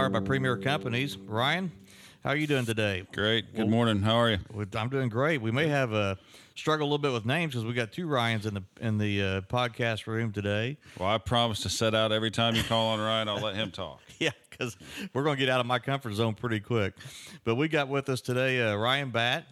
powered 0.00 0.12
by 0.14 0.20
Premier 0.20 0.56
Companies. 0.56 1.18
Ryan, 1.18 1.70
how 2.24 2.30
are 2.30 2.36
you 2.36 2.46
doing 2.46 2.64
today? 2.64 3.04
Great. 3.12 3.54
Good 3.54 3.68
morning. 3.68 4.00
How 4.00 4.14
are 4.14 4.30
you? 4.30 4.38
I'm 4.74 4.88
doing 4.88 5.10
great. 5.10 5.42
We 5.42 5.50
may 5.50 5.68
have 5.68 5.92
a 5.92 6.16
struggle 6.54 6.86
a 6.86 6.88
little 6.88 7.02
bit 7.02 7.12
with 7.12 7.26
names 7.26 7.52
because 7.52 7.66
we 7.66 7.74
got 7.74 7.92
two 7.92 8.06
Ryans 8.06 8.46
in 8.46 8.54
the 8.54 8.62
in 8.80 8.96
the 8.96 9.22
uh, 9.22 9.40
podcast 9.42 10.06
room 10.06 10.32
today. 10.32 10.78
Well, 10.98 11.10
I 11.10 11.18
promise 11.18 11.60
to 11.64 11.68
set 11.68 11.94
out 11.94 12.12
every 12.12 12.30
time 12.30 12.54
you 12.54 12.62
call 12.62 12.94
on 12.94 12.98
Ryan. 12.98 13.28
I'll 13.28 13.42
let 13.42 13.56
him 13.56 13.70
talk. 13.70 14.00
yeah, 14.18 14.30
because 14.48 14.74
we're 15.12 15.22
going 15.22 15.36
to 15.36 15.38
get 15.38 15.50
out 15.50 15.60
of 15.60 15.66
my 15.66 15.78
comfort 15.78 16.14
zone 16.14 16.32
pretty 16.32 16.60
quick. 16.60 16.94
But 17.44 17.56
we 17.56 17.68
got 17.68 17.88
with 17.88 18.08
us 18.08 18.22
today 18.22 18.62
uh, 18.62 18.76
Ryan 18.76 19.10
Batt 19.10 19.44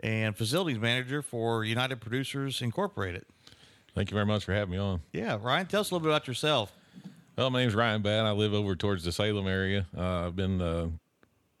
and 0.00 0.36
facilities 0.36 0.80
manager 0.80 1.22
for 1.22 1.62
United 1.62 2.00
Producers 2.00 2.62
Incorporated. 2.62 3.26
Thank 3.94 4.10
you 4.10 4.16
very 4.16 4.26
much 4.26 4.44
for 4.44 4.54
having 4.54 4.72
me 4.72 4.78
on. 4.78 5.02
Yeah, 5.12 5.38
Ryan, 5.40 5.66
tell 5.66 5.82
us 5.82 5.92
a 5.92 5.94
little 5.94 6.04
bit 6.04 6.12
about 6.12 6.26
yourself. 6.26 6.72
Well, 7.36 7.50
my 7.50 7.62
name's 7.62 7.74
Ryan 7.74 8.00
Batt. 8.00 8.26
I 8.26 8.30
live 8.30 8.54
over 8.54 8.76
towards 8.76 9.02
the 9.02 9.10
Salem 9.10 9.48
area. 9.48 9.86
Uh, 9.96 10.28
I've 10.28 10.36
been 10.36 10.60
uh, 10.60 10.86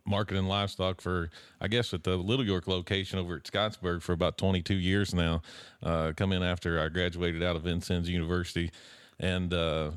marketing 0.06 0.44
livestock 0.44 1.00
for, 1.00 1.30
I 1.60 1.66
guess, 1.66 1.92
at 1.92 2.04
the 2.04 2.16
Little 2.16 2.46
York 2.46 2.68
location 2.68 3.18
over 3.18 3.34
at 3.34 3.42
Scottsburg 3.42 4.00
for 4.00 4.12
about 4.12 4.38
22 4.38 4.72
years 4.74 5.12
now. 5.12 5.42
Uh, 5.82 6.12
come 6.16 6.30
in 6.30 6.44
after 6.44 6.78
I 6.80 6.88
graduated 6.90 7.42
out 7.42 7.56
of 7.56 7.62
Vincennes 7.64 8.08
University 8.08 8.70
and 9.18 9.52
uh, 9.52 9.90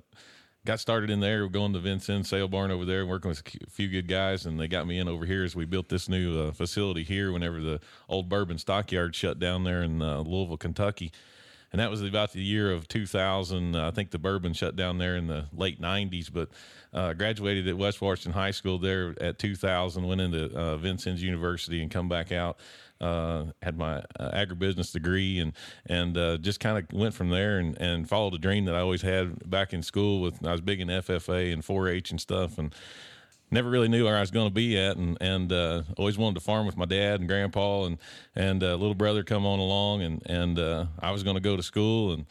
got 0.65 0.79
started 0.79 1.11
in 1.11 1.19
there, 1.19 1.47
going 1.47 1.73
to 1.73 1.79
Vincennes 1.79 2.27
sale 2.27 2.47
barn 2.47 2.71
over 2.71 2.83
there, 2.83 3.05
working 3.05 3.29
with 3.29 3.43
a 3.45 3.69
few 3.69 3.87
good 3.87 4.07
guys, 4.07 4.47
and 4.47 4.59
they 4.59 4.67
got 4.67 4.87
me 4.87 4.97
in 4.97 5.07
over 5.07 5.27
here 5.27 5.43
as 5.43 5.55
we 5.55 5.65
built 5.65 5.89
this 5.89 6.09
new 6.09 6.39
uh, 6.39 6.51
facility 6.53 7.03
here. 7.03 7.31
Whenever 7.31 7.61
the 7.61 7.79
old 8.09 8.29
Bourbon 8.29 8.57
Stockyard 8.57 9.13
shut 9.13 9.37
down 9.37 9.63
there 9.63 9.83
in 9.83 10.01
uh, 10.01 10.21
Louisville, 10.21 10.57
Kentucky, 10.57 11.11
and 11.71 11.81
that 11.81 11.89
was 11.89 12.01
about 12.01 12.31
the 12.31 12.41
year 12.41 12.71
of 12.71 12.87
2000. 12.87 13.75
I 13.75 13.91
think 13.91 14.11
the 14.11 14.19
bourbon 14.19 14.53
shut 14.53 14.75
down 14.75 14.97
there 14.97 15.15
in 15.15 15.27
the 15.27 15.45
late 15.53 15.81
90s, 15.81 16.31
but 16.31 16.49
uh, 16.93 17.13
graduated 17.13 17.67
at 17.67 17.77
West 17.77 18.01
Washington 18.01 18.31
High 18.31 18.51
School 18.51 18.79
there 18.79 19.13
at 19.19 19.37
2000. 19.37 20.07
Went 20.07 20.21
into 20.21 20.55
uh, 20.55 20.77
Vincennes 20.77 21.21
University 21.21 21.81
and 21.81 21.91
come 21.91 22.07
back 22.07 22.31
out. 22.31 22.57
Uh, 22.99 23.45
had 23.61 23.77
my 23.77 23.97
uh, 24.19 24.31
agribusiness 24.33 24.91
degree 24.91 25.39
and 25.39 25.53
and 25.85 26.17
uh, 26.17 26.35
just 26.37 26.59
kind 26.59 26.79
of 26.79 26.97
went 26.97 27.13
from 27.13 27.29
there 27.29 27.59
and, 27.59 27.79
and 27.79 28.09
followed 28.09 28.33
a 28.33 28.39
dream 28.39 28.65
that 28.65 28.73
I 28.73 28.79
always 28.79 29.03
had 29.03 29.47
back 29.47 29.73
in 29.73 29.83
school. 29.83 30.21
With 30.21 30.43
I 30.45 30.51
was 30.51 30.61
big 30.61 30.81
in 30.81 30.87
FFA 30.87 31.53
and 31.53 31.61
4-H 31.61 32.09
and 32.09 32.19
stuff 32.19 32.57
and 32.57 32.73
never 33.51 33.69
really 33.69 33.87
knew 33.87 34.05
where 34.05 34.17
I 34.17 34.19
was 34.19 34.31
going 34.31 34.47
to 34.47 34.53
be 34.53 34.77
at, 34.77 34.97
and 34.97 35.17
and 35.21 35.51
uh, 35.51 35.83
always 35.97 36.17
wanted 36.17 36.35
to 36.35 36.41
farm 36.41 36.65
with 36.65 36.77
my 36.77 36.85
dad 36.85 37.19
and 37.19 37.27
grandpa, 37.27 37.85
and 37.85 37.97
and 38.35 38.63
uh, 38.63 38.75
little 38.75 38.95
brother 38.95 39.23
come 39.23 39.45
on 39.45 39.59
along, 39.59 40.01
and 40.01 40.21
and 40.25 40.59
uh, 40.59 40.85
I 40.99 41.11
was 41.11 41.23
going 41.23 41.35
to 41.35 41.41
go 41.41 41.55
to 41.55 41.63
school, 41.63 42.13
and 42.13 42.25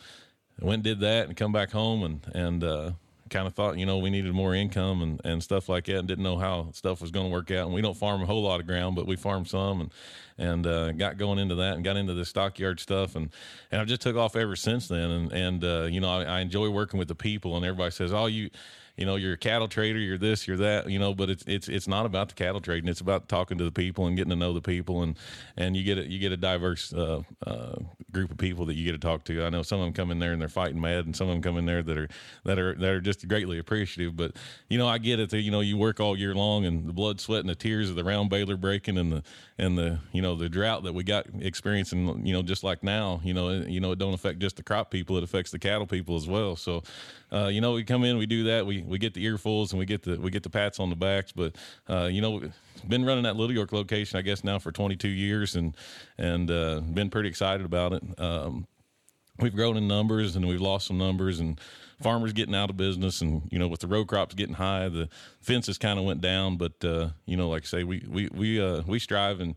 went 0.61 0.75
and 0.75 0.85
did 0.85 1.01
that, 1.01 1.29
and 1.29 1.37
come 1.37 1.53
back 1.53 1.71
home, 1.71 2.03
and 2.03 2.21
and 2.35 2.65
uh, 2.65 2.91
kind 3.31 3.47
of 3.47 3.55
thought 3.55 3.79
you 3.79 3.87
know 3.87 3.99
we 3.99 4.11
needed 4.11 4.33
more 4.33 4.55
income 4.55 5.03
and 5.03 5.21
and 5.25 5.43
stuff 5.43 5.69
like 5.69 5.87
that, 5.87 5.99
and 5.99 6.09
didn't 6.09 6.25
know 6.25 6.39
how 6.39 6.69
stuff 6.73 7.01
was 7.01 7.11
going 7.11 7.27
to 7.27 7.33
work 7.33 7.51
out, 7.51 7.67
and 7.67 7.75
we 7.75 7.81
don't 7.81 7.97
farm 7.97 8.23
a 8.23 8.27
whole 8.27 8.43
lot 8.43 8.61
of 8.61 8.67
ground, 8.67 8.97
but 8.97 9.07
we 9.07 9.17
farm 9.17 9.45
some, 9.45 9.81
and 9.81 9.91
and 10.39 10.67
uh, 10.67 10.93
got 10.93 11.17
going 11.17 11.39
into 11.39 11.55
that, 11.55 11.75
and 11.75 11.85
got 11.85 11.97
into 11.97 12.15
the 12.15 12.25
stockyard 12.25 12.79
stuff, 12.79 13.17
and 13.17 13.31
and 13.71 13.81
I've 13.81 13.89
just 13.89 14.03
took 14.03 14.17
off 14.17 14.37
ever 14.37 14.57
since 14.57 14.89
then, 14.89 15.11
and 15.11 15.33
and 15.33 15.65
uh, 15.65 15.83
you 15.91 16.01
know 16.01 16.11
I, 16.11 16.25
I 16.25 16.41
enjoy 16.41 16.69
working 16.69 16.99
with 16.99 17.09
the 17.09 17.15
people, 17.15 17.57
and 17.57 17.65
everybody 17.65 17.91
says, 17.91 18.13
oh 18.13 18.27
you 18.27 18.51
you 18.97 19.05
know, 19.05 19.17
you're 19.17 19.35
a 19.35 19.39
cattle 19.39 19.69
trader, 19.69 19.99
you're 19.99 20.17
this, 20.17 20.49
you're 20.49 20.57
that, 20.57 20.89
you 20.89 20.99
know, 20.99 21.15
but 21.15 21.29
it's 21.29 21.45
it's 21.47 21.69
it's 21.69 21.87
not 21.87 22.07
about 22.07 22.29
the 22.29 22.35
cattle 22.35 22.61
trading. 22.61 22.89
It's 22.89 23.03
about 23.03 23.29
talking 23.29 23.59
to 23.59 23.65
the 23.65 23.71
people 23.73 24.07
and 24.07 24.17
getting 24.17 24.31
to 24.31 24.37
know 24.37 24.55
the 24.55 24.63
people, 24.63 25.03
and 25.03 25.17
and 25.57 25.77
you 25.77 25.85
get 25.85 25.99
a 25.99 26.11
you 26.11 26.19
get 26.19 26.33
a 26.33 26.37
diverse 26.37 26.95
uh, 26.95 27.21
uh, 27.47 27.77
group 28.11 28.31
of 28.31 28.39
people 28.39 28.65
that 28.67 28.75
you 28.75 28.85
get 28.85 28.93
to 28.93 28.99
talk 28.99 29.25
to. 29.25 29.45
I 29.45 29.51
know 29.51 29.63
some 29.63 29.81
of 29.81 29.85
them 29.85 29.93
come 29.93 30.11
in 30.11 30.19
there 30.19 30.33
and 30.33 30.41
they're 30.41 30.49
fighting 30.49 30.81
mad, 30.81 31.05
and 31.05 31.15
some 31.15 31.29
of 31.29 31.35
them 31.35 31.43
come 31.43 31.59
in 31.59 31.67
there 31.67 31.83
that 31.83 31.99
are 31.99 32.09
that 32.45 32.59
are 32.59 32.75
that 32.75 32.91
are 32.91 33.01
just 33.03 33.29
greatly 33.29 33.59
appreciative. 33.59 34.17
But 34.17 34.33
you 34.69 34.79
know, 34.79 34.89
I 34.89 34.97
get 34.97 35.21
it. 35.21 35.29
That, 35.29 35.43
you 35.43 35.51
know, 35.51 35.61
you 35.61 35.77
work 35.77 36.01
all 36.01 36.17
year 36.17 36.35
long, 36.35 36.65
and 36.65 36.89
the 36.89 36.95
blood, 36.95 37.21
sweat, 37.21 37.41
and 37.41 37.51
the 37.51 37.55
tears 37.55 37.91
of 37.91 37.97
the 37.97 38.05
round 38.05 38.31
baler 38.31 38.57
breaking, 38.57 38.97
and 38.97 39.13
the 39.13 39.23
and 39.59 39.77
the 39.77 39.99
you 40.13 40.23
know 40.23 40.37
the 40.37 40.49
drought 40.49 40.85
that 40.85 40.95
we 40.95 41.05
got 41.05 41.27
experiencing. 41.39 42.25
You 42.25 42.33
know, 42.33 42.43
just 42.43 42.65
like 42.65 42.83
now, 42.83 43.21
you 43.23 43.35
know, 43.35 43.51
you 43.51 43.81
know, 43.81 43.93
it 43.93 43.99
don't 43.99 44.15
affect 44.15 44.39
just 44.39 44.57
the 44.57 44.63
crop 44.63 44.91
people; 44.91 45.19
it 45.19 45.25
affects 45.25 45.51
the 45.51 45.59
cattle 45.59 45.87
people 45.87 46.17
as 46.17 46.27
well. 46.27 46.57
So, 46.57 46.83
uh, 47.31 47.49
you 47.49 47.61
know, 47.61 47.73
we 47.73 47.85
come 47.85 48.05
in, 48.05 48.17
we 48.17 48.27
do 48.27 48.45
that, 48.45 48.65
we 48.65 48.86
we 48.87 48.99
get 48.99 49.15
the 49.15 49.25
earfuls 49.25 49.71
and 49.71 49.79
we 49.79 49.87
get 49.87 50.03
the 50.03 50.17
we 50.17 50.31
get 50.31 50.43
the 50.43 50.51
pats 50.51 50.81
on 50.81 50.91
the 50.91 50.97
backs. 50.97 51.33
But 51.33 51.57
uh, 51.89 52.09
you 52.11 52.21
know, 52.21 52.43
been 52.87 53.05
running 53.05 53.25
that 53.25 53.37
Little 53.37 53.55
York 53.55 53.73
location, 53.73 54.19
I 54.19 54.23
guess 54.23 54.45
now 54.45 54.59
for 54.59 54.73
22 54.73 55.09
years, 55.09 55.57
and 55.57 55.77
and 56.19 56.51
uh, 56.51 56.81
been 56.81 57.11
pretty 57.11 57.29
excited 57.29 57.65
about 57.65 57.93
it. 57.93 58.03
Um, 58.19 58.67
we've 59.39 59.55
grown 59.55 59.77
in 59.77 59.87
numbers 59.87 60.35
and 60.35 60.49
we've 60.49 60.63
lost 60.63 60.87
some 60.87 60.97
numbers 60.97 61.41
and 61.41 61.61
farmers 62.01 62.33
getting 62.33 62.55
out 62.55 62.71
of 62.71 62.77
business 62.77 63.21
and 63.21 63.43
you 63.51 63.59
know 63.59 63.69
with 63.69 63.81
the 63.81 63.87
row 63.87 64.05
crops 64.05 64.35
getting 64.35 64.55
high 64.55 64.89
the 64.89 65.09
fences 65.41 65.77
kind 65.77 65.99
of 65.99 66.07
went 66.07 66.23
down 66.23 66.57
but 66.57 66.73
uh, 66.85 67.09
you 67.27 67.37
know 67.37 67.49
like 67.49 67.63
I 67.65 67.67
say 67.67 67.85
we 67.85 68.03
we 68.09 68.29
we 68.33 68.61
uh, 68.61 68.83
we 68.87 68.99
strive 68.99 69.41
and 69.41 69.55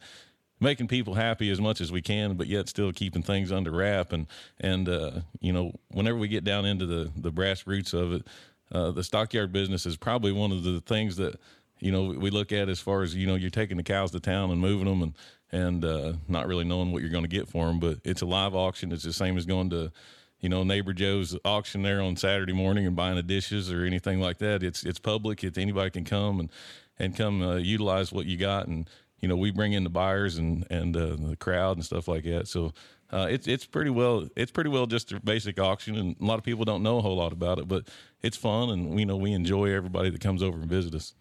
making 0.60 0.88
people 0.88 1.14
happy 1.14 1.50
as 1.50 1.62
much 1.62 1.82
as 1.82 1.92
we 1.92 2.02
can, 2.02 2.36
but 2.36 2.48
yet 2.48 2.68
still 2.68 2.92
keeping 2.92 3.22
things 3.22 3.52
under 3.52 3.72
wrap. 3.72 4.12
And 4.12 4.28
and 4.60 4.88
uh, 4.88 5.12
you 5.40 5.54
know, 5.54 5.74
whenever 5.90 6.18
we 6.18 6.28
get 6.28 6.44
down 6.44 6.66
into 6.66 6.86
the 6.86 7.12
the 7.16 7.32
brass 7.32 7.66
roots 7.66 7.94
of 7.94 8.14
it, 8.14 8.28
uh, 8.72 8.92
the 8.92 9.04
stockyard 9.04 9.52
business 9.52 9.86
is 9.86 9.98
probably 9.98 10.32
one 10.32 10.52
of 10.52 10.64
the 10.64 10.82
things 10.82 11.16
that 11.18 11.40
you 11.80 11.92
know 11.92 12.06
we 12.06 12.30
look 12.30 12.52
at 12.52 12.70
as 12.70 12.80
far 12.80 13.04
as 13.04 13.16
you 13.16 13.28
know 13.28 13.36
you're 13.36 13.50
taking 13.50 13.78
the 13.78 13.84
cows 13.84 14.12
to 14.12 14.20
town 14.20 14.52
and 14.52 14.60
moving 14.62 14.86
them 14.86 15.02
and 15.02 15.14
and 15.52 15.84
uh, 15.84 16.14
not 16.28 16.48
really 16.48 16.64
knowing 16.64 16.92
what 16.92 17.02
you're 17.02 17.12
going 17.12 17.24
to 17.24 17.30
get 17.30 17.48
for 17.48 17.66
them. 17.66 17.80
But 17.80 17.98
it's 18.04 18.22
a 18.22 18.26
live 18.26 18.54
auction. 18.54 18.92
It's 18.92 19.04
the 19.04 19.14
same 19.14 19.38
as 19.38 19.46
going 19.46 19.70
to 19.72 19.92
you 20.40 20.50
know 20.50 20.64
neighbor 20.64 20.94
Joe's 20.94 21.38
auction 21.46 21.82
there 21.82 22.02
on 22.02 22.16
Saturday 22.16 22.54
morning 22.54 22.86
and 22.86 22.96
buying 22.96 23.16
the 23.16 23.24
dishes 23.24 23.72
or 23.72 23.86
anything 23.86 24.20
like 24.20 24.38
that. 24.40 24.64
It's 24.64 24.84
it's 24.84 25.00
public. 25.00 25.44
It's 25.44 25.58
anybody 25.58 25.90
can 25.90 26.06
come 26.06 26.40
and 26.40 26.50
and 26.98 27.16
come 27.16 27.42
uh, 27.42 27.56
utilize 27.56 28.12
what 28.12 28.26
you 28.26 28.38
got 28.38 28.68
and 28.68 28.90
you 29.22 29.28
know, 29.28 29.36
we 29.36 29.52
bring 29.52 29.74
in 29.74 29.84
the 29.84 29.90
buyers 29.90 30.38
and 30.38 30.66
and 30.70 30.96
uh, 30.96 31.16
the 31.16 31.38
crowd 31.40 31.78
and 31.78 31.86
stuff 31.86 32.08
like 32.08 32.24
that. 32.24 32.48
So 32.48 32.74
uh, 33.12 33.28
it's 33.30 33.48
it's 33.48 33.66
pretty 33.66 33.90
well 33.90 34.28
it's 34.36 34.52
pretty 34.52 34.70
well 34.70 34.86
just 34.86 35.12
a 35.12 35.20
basic 35.20 35.60
auction, 35.60 35.96
and 35.96 36.16
a 36.22 36.26
lot 36.26 36.38
of 36.38 36.44
people 36.44 36.66
don't 36.66 36.84
know 36.84 36.98
a 36.98 37.02
whole 37.02 37.18
lot 37.18 37.32
about 37.32 37.60
it, 37.60 37.68
but 37.68 37.88
it's 38.22 38.38
fun, 38.38 38.70
and 38.70 38.90
we 38.90 39.06
know 39.06 39.18
we 39.18 39.32
enjoy 39.32 39.72
everybody 39.74 40.10
that 40.10 40.22
comes 40.22 40.44
over 40.44 40.58
and 40.60 40.70
visit 40.70 40.94
us. 40.96 41.14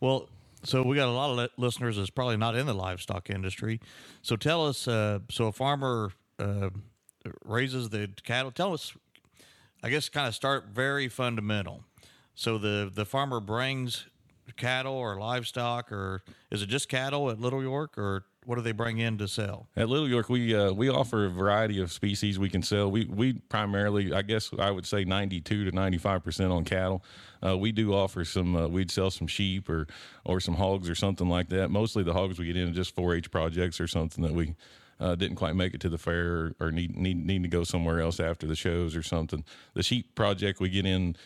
Well, 0.00 0.28
so 0.64 0.82
we 0.82 0.96
got 0.96 1.08
a 1.08 1.12
lot 1.12 1.38
of 1.38 1.50
listeners 1.56 1.96
that's 1.96 2.10
probably 2.10 2.36
not 2.36 2.56
in 2.56 2.66
the 2.66 2.74
livestock 2.74 3.30
industry. 3.30 3.80
So 4.22 4.34
tell 4.36 4.66
us, 4.66 4.88
uh, 4.88 5.20
so 5.30 5.46
a 5.46 5.52
farmer 5.52 6.10
uh, 6.38 6.70
raises 7.44 7.90
the 7.90 8.08
cattle. 8.24 8.50
Tell 8.50 8.72
us, 8.72 8.92
I 9.82 9.90
guess, 9.90 10.08
kind 10.08 10.26
of 10.26 10.34
start 10.34 10.66
very 10.72 11.08
fundamental. 11.08 11.84
So 12.34 12.58
the 12.58 12.90
the 12.92 13.04
farmer 13.04 13.40
brings 13.40 14.06
cattle 14.56 14.94
or 14.94 15.16
livestock, 15.18 15.92
or 15.92 16.22
is 16.50 16.62
it 16.62 16.66
just 16.66 16.88
cattle 16.88 17.30
at 17.30 17.40
Little 17.40 17.62
York, 17.62 17.96
or 17.96 18.24
what 18.46 18.54
do 18.54 18.62
they 18.62 18.72
bring 18.72 18.98
in 18.98 19.18
to 19.18 19.26
sell? 19.26 19.66
At 19.76 19.88
Little 19.88 20.08
York, 20.08 20.28
we 20.28 20.54
uh, 20.54 20.72
we 20.72 20.88
offer 20.88 21.26
a 21.26 21.28
variety 21.28 21.80
of 21.80 21.92
species 21.92 22.38
we 22.38 22.48
can 22.48 22.62
sell. 22.62 22.90
We 22.90 23.04
we 23.04 23.34
primarily, 23.34 24.12
I 24.12 24.22
guess, 24.22 24.50
I 24.58 24.70
would 24.70 24.86
say 24.86 25.04
ninety 25.04 25.40
two 25.40 25.64
to 25.64 25.72
ninety 25.72 25.98
five 25.98 26.22
percent 26.22 26.52
on 26.52 26.64
cattle. 26.64 27.04
Uh, 27.44 27.58
we 27.58 27.72
do 27.72 27.92
offer 27.92 28.24
some. 28.24 28.56
Uh, 28.56 28.68
we'd 28.68 28.90
sell 28.90 29.10
some 29.10 29.26
sheep 29.26 29.68
or 29.68 29.88
or 30.24 30.40
some 30.40 30.54
hogs 30.54 30.88
or 30.88 30.94
something 30.94 31.28
like 31.28 31.48
that. 31.48 31.70
Mostly 31.70 32.04
the 32.04 32.12
hogs 32.12 32.38
we 32.38 32.46
get 32.46 32.56
in 32.56 32.72
just 32.72 32.94
four 32.94 33.14
H 33.14 33.30
projects 33.30 33.80
or 33.80 33.88
something 33.88 34.22
that 34.22 34.32
we. 34.32 34.54
Uh, 34.98 35.14
didn't 35.14 35.36
quite 35.36 35.54
make 35.54 35.74
it 35.74 35.80
to 35.82 35.90
the 35.90 35.98
fair 35.98 36.26
or, 36.26 36.54
or 36.58 36.72
need, 36.72 36.96
need 36.96 37.18
need 37.18 37.42
to 37.42 37.50
go 37.50 37.62
somewhere 37.64 38.00
else 38.00 38.18
after 38.18 38.46
the 38.46 38.56
shows 38.56 38.96
or 38.96 39.02
something. 39.02 39.44
The 39.74 39.82
sheep 39.82 40.14
project 40.14 40.58
we 40.58 40.70
get 40.70 40.86
in, 40.86 41.16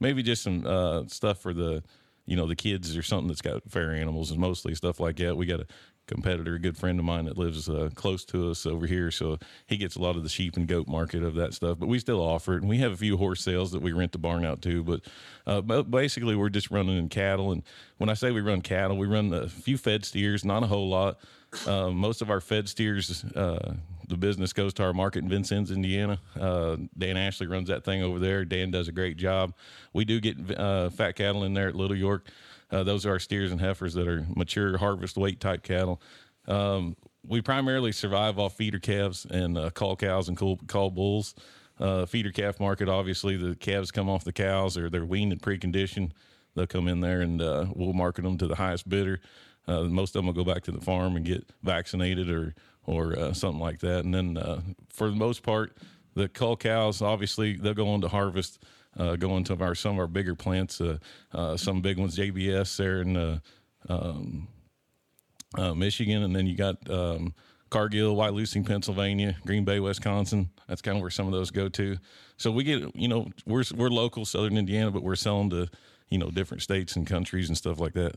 maybe 0.00 0.24
just 0.24 0.42
some 0.42 0.66
uh, 0.66 1.04
stuff 1.06 1.38
for 1.38 1.54
the 1.54 1.84
you 2.26 2.36
know 2.36 2.46
the 2.46 2.56
kids 2.56 2.96
or 2.96 3.02
something 3.02 3.28
that's 3.28 3.42
got 3.42 3.62
fair 3.70 3.92
animals 3.92 4.30
and 4.30 4.40
mostly 4.40 4.74
stuff 4.74 5.00
like 5.00 5.16
that. 5.16 5.36
We 5.36 5.46
got 5.46 5.60
a 5.60 5.66
competitor, 6.12 6.54
a 6.54 6.58
good 6.58 6.76
friend 6.76 6.98
of 6.98 7.04
mine 7.04 7.24
that 7.24 7.38
lives 7.38 7.68
uh, 7.68 7.90
close 7.94 8.24
to 8.26 8.50
us 8.50 8.66
over 8.66 8.86
here, 8.86 9.10
so 9.10 9.38
he 9.66 9.76
gets 9.76 9.96
a 9.96 10.00
lot 10.00 10.16
of 10.16 10.22
the 10.22 10.28
sheep 10.28 10.56
and 10.56 10.68
goat 10.68 10.88
market 10.88 11.22
of 11.22 11.34
that 11.34 11.54
stuff. 11.54 11.78
But 11.78 11.88
we 11.88 11.98
still 11.98 12.20
offer 12.20 12.54
it, 12.54 12.62
and 12.62 12.68
we 12.68 12.78
have 12.78 12.92
a 12.92 12.96
few 12.96 13.16
horse 13.16 13.42
sales 13.42 13.72
that 13.72 13.82
we 13.82 13.92
rent 13.92 14.12
the 14.12 14.18
barn 14.18 14.44
out 14.44 14.62
to. 14.62 14.82
But 14.82 15.00
uh, 15.46 15.60
basically, 15.82 16.36
we're 16.36 16.48
just 16.48 16.70
running 16.70 16.98
in 16.98 17.08
cattle. 17.08 17.52
And 17.52 17.62
when 17.98 18.08
I 18.08 18.14
say 18.14 18.30
we 18.30 18.40
run 18.40 18.60
cattle, 18.60 18.96
we 18.96 19.06
run 19.06 19.32
a 19.32 19.48
few 19.48 19.76
fed 19.76 20.04
steers, 20.04 20.44
not 20.44 20.62
a 20.62 20.66
whole 20.66 20.88
lot. 20.88 21.18
Uh, 21.66 21.90
most 21.90 22.22
of 22.22 22.30
our 22.30 22.40
fed 22.40 22.68
steers, 22.68 23.24
uh, 23.36 23.74
the 24.08 24.16
business 24.16 24.52
goes 24.52 24.72
to 24.74 24.84
our 24.84 24.92
market 24.92 25.22
in 25.22 25.28
Vincennes, 25.28 25.70
Indiana. 25.70 26.18
Uh, 26.38 26.76
Dan 26.96 27.16
Ashley 27.16 27.46
runs 27.46 27.68
that 27.68 27.84
thing 27.84 28.02
over 28.02 28.18
there. 28.18 28.44
Dan 28.44 28.70
does 28.70 28.88
a 28.88 28.92
great 28.92 29.16
job. 29.16 29.54
We 29.92 30.04
do 30.04 30.20
get 30.20 30.58
uh, 30.58 30.90
fat 30.90 31.12
cattle 31.12 31.44
in 31.44 31.54
there 31.54 31.68
at 31.68 31.74
Little 31.74 31.96
York. 31.96 32.26
Uh, 32.72 32.82
those 32.82 33.06
are 33.06 33.10
our 33.10 33.18
steers 33.18 33.52
and 33.52 33.60
heifers 33.60 33.94
that 33.94 34.08
are 34.08 34.26
mature 34.34 34.78
harvest 34.78 35.16
weight 35.16 35.38
type 35.40 35.62
cattle. 35.62 36.00
Um, 36.48 36.96
we 37.24 37.40
primarily 37.40 37.92
survive 37.92 38.38
off 38.38 38.56
feeder 38.56 38.80
calves 38.80 39.26
and 39.30 39.56
uh, 39.56 39.70
cull 39.70 39.94
cows 39.94 40.28
and 40.28 40.36
call, 40.36 40.58
cull 40.66 40.90
bulls. 40.90 41.34
feeder 42.08 42.32
calf 42.32 42.58
market, 42.58 42.88
obviously, 42.88 43.36
the 43.36 43.54
calves 43.54 43.92
come 43.92 44.08
off 44.08 44.24
the 44.24 44.32
cows 44.32 44.76
or 44.76 44.90
they're 44.90 45.04
weaned 45.04 45.32
and 45.32 45.40
preconditioned. 45.42 46.12
They'll 46.54 46.66
come 46.66 46.88
in 46.88 47.00
there 47.00 47.20
and 47.20 47.38
we'll 47.38 47.92
market 47.92 48.22
them 48.22 48.38
to 48.38 48.46
the 48.46 48.56
highest 48.56 48.88
bidder. 48.88 49.20
Uh, 49.66 49.84
most 49.84 50.10
of 50.16 50.20
them 50.20 50.26
will 50.26 50.44
go 50.44 50.44
back 50.44 50.62
to 50.64 50.72
the 50.72 50.80
farm 50.80 51.16
and 51.16 51.24
get 51.24 51.48
vaccinated 51.62 52.30
or 52.30 52.54
or 52.84 53.16
uh, 53.16 53.32
something 53.32 53.60
like 53.60 53.78
that. 53.78 54.04
And 54.04 54.12
then 54.12 54.36
uh, 54.36 54.60
for 54.88 55.08
the 55.08 55.14
most 55.14 55.44
part, 55.44 55.76
the 56.14 56.28
cull 56.28 56.56
cows 56.56 57.00
obviously 57.00 57.54
they'll 57.54 57.74
go 57.74 57.88
on 57.88 58.00
to 58.00 58.08
harvest 58.08 58.64
uh, 58.98 59.16
going 59.16 59.44
to 59.44 59.56
our 59.60 59.74
some 59.74 59.92
of 59.92 59.98
our 59.98 60.06
bigger 60.06 60.34
plants. 60.34 60.80
Uh, 60.80 60.98
uh, 61.32 61.56
some 61.56 61.80
big 61.80 61.98
ones, 61.98 62.16
JBS 62.16 62.76
there 62.76 63.00
in 63.02 63.16
uh, 63.16 63.38
um, 63.88 64.48
Michigan, 65.78 66.22
and 66.22 66.34
then 66.34 66.46
you 66.46 66.56
got 66.56 66.76
um, 66.90 67.34
Cargill, 67.70 68.14
Wyalusing, 68.14 68.66
Pennsylvania, 68.66 69.36
Green 69.46 69.64
Bay, 69.64 69.80
Wisconsin. 69.80 70.50
That's 70.68 70.82
kind 70.82 70.98
of 70.98 71.00
where 71.00 71.10
some 71.10 71.26
of 71.26 71.32
those 71.32 71.50
go 71.50 71.68
to. 71.70 71.96
So 72.36 72.50
we 72.50 72.64
get, 72.64 72.94
you 72.94 73.08
know, 73.08 73.28
we're 73.46 73.64
we're 73.74 73.88
local, 73.88 74.24
Southern 74.24 74.56
Indiana, 74.58 74.90
but 74.90 75.02
we're 75.02 75.16
selling 75.16 75.50
to, 75.50 75.68
you 76.10 76.18
know, 76.18 76.30
different 76.30 76.62
states 76.62 76.96
and 76.96 77.06
countries 77.06 77.48
and 77.48 77.56
stuff 77.56 77.80
like 77.80 77.94
that. 77.94 78.16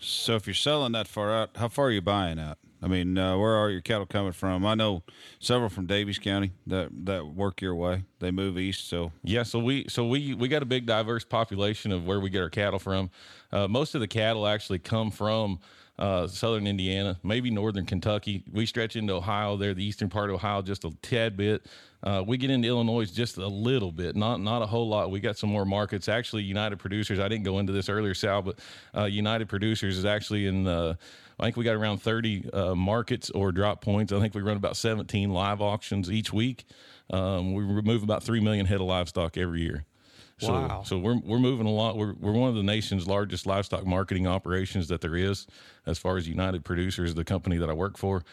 So 0.00 0.34
if 0.34 0.46
you're 0.46 0.54
selling 0.54 0.92
that 0.92 1.08
far 1.08 1.32
out, 1.32 1.50
how 1.56 1.68
far 1.68 1.86
are 1.86 1.90
you 1.90 2.02
buying 2.02 2.38
out? 2.38 2.58
I 2.84 2.86
mean, 2.86 3.16
uh, 3.16 3.38
where 3.38 3.56
are 3.56 3.70
your 3.70 3.80
cattle 3.80 4.04
coming 4.04 4.32
from? 4.32 4.66
I 4.66 4.74
know 4.74 5.04
several 5.38 5.70
from 5.70 5.86
Daviess 5.86 6.20
County 6.20 6.52
that 6.66 6.90
that 7.06 7.26
work 7.26 7.62
your 7.62 7.74
way. 7.74 8.04
They 8.18 8.30
move 8.30 8.58
east, 8.58 8.88
so 8.88 9.10
Yeah, 9.22 9.42
so 9.42 9.58
we 9.58 9.86
so 9.88 10.06
we 10.06 10.34
we 10.34 10.48
got 10.48 10.62
a 10.62 10.66
big 10.66 10.84
diverse 10.84 11.24
population 11.24 11.92
of 11.92 12.06
where 12.06 12.20
we 12.20 12.28
get 12.28 12.42
our 12.42 12.50
cattle 12.50 12.78
from. 12.78 13.08
Uh, 13.50 13.68
most 13.68 13.94
of 13.94 14.02
the 14.02 14.06
cattle 14.06 14.46
actually 14.46 14.80
come 14.80 15.10
from 15.10 15.60
uh, 15.98 16.26
southern 16.26 16.66
Indiana, 16.66 17.18
maybe 17.22 17.50
northern 17.50 17.86
Kentucky. 17.86 18.42
We 18.52 18.66
stretch 18.66 18.96
into 18.96 19.14
Ohio 19.14 19.56
there, 19.56 19.74
the 19.74 19.84
eastern 19.84 20.08
part 20.08 20.30
of 20.30 20.36
Ohio, 20.36 20.62
just 20.62 20.84
a 20.84 20.90
tad 21.02 21.36
bit. 21.36 21.66
Uh, 22.02 22.22
we 22.26 22.36
get 22.36 22.50
into 22.50 22.68
Illinois 22.68 23.10
just 23.10 23.38
a 23.38 23.46
little 23.46 23.92
bit, 23.92 24.14
not 24.16 24.40
not 24.40 24.60
a 24.60 24.66
whole 24.66 24.88
lot. 24.88 25.10
We 25.10 25.20
got 25.20 25.38
some 25.38 25.50
more 25.50 25.64
markets. 25.64 26.08
Actually, 26.08 26.42
United 26.42 26.78
Producers. 26.78 27.18
I 27.18 27.28
didn't 27.28 27.44
go 27.44 27.58
into 27.58 27.72
this 27.72 27.88
earlier, 27.88 28.12
Sal, 28.12 28.42
but 28.42 28.58
uh, 28.96 29.04
United 29.04 29.48
Producers 29.48 29.96
is 29.96 30.04
actually 30.04 30.46
in. 30.46 30.66
Uh, 30.66 30.94
I 31.38 31.44
think 31.44 31.56
we 31.56 31.64
got 31.64 31.74
around 31.74 32.00
30 32.00 32.50
uh, 32.52 32.74
markets 32.76 33.28
or 33.30 33.50
drop 33.50 33.80
points. 33.80 34.12
I 34.12 34.20
think 34.20 34.34
we 34.34 34.42
run 34.42 34.56
about 34.56 34.76
17 34.76 35.30
live 35.30 35.60
auctions 35.60 36.08
each 36.08 36.32
week. 36.32 36.64
Um, 37.10 37.54
we 37.54 37.64
remove 37.64 38.04
about 38.04 38.22
three 38.22 38.40
million 38.40 38.66
head 38.66 38.80
of 38.80 38.86
livestock 38.86 39.36
every 39.36 39.62
year. 39.62 39.84
So, 40.38 40.52
Wow. 40.52 40.82
so 40.84 40.98
we're 40.98 41.18
we're 41.18 41.38
moving 41.38 41.66
a 41.66 41.70
lot. 41.70 41.96
We're 41.96 42.14
we're 42.14 42.32
one 42.32 42.48
of 42.48 42.56
the 42.56 42.62
nation's 42.62 43.06
largest 43.06 43.46
livestock 43.46 43.86
marketing 43.86 44.26
operations 44.26 44.88
that 44.88 45.00
there 45.00 45.14
is, 45.16 45.46
as 45.86 45.98
far 45.98 46.16
as 46.16 46.28
United 46.28 46.64
Producers, 46.64 47.14
the 47.14 47.24
company 47.24 47.56
that 47.58 47.70
I 47.70 47.72
work 47.72 47.96
for. 47.96 48.24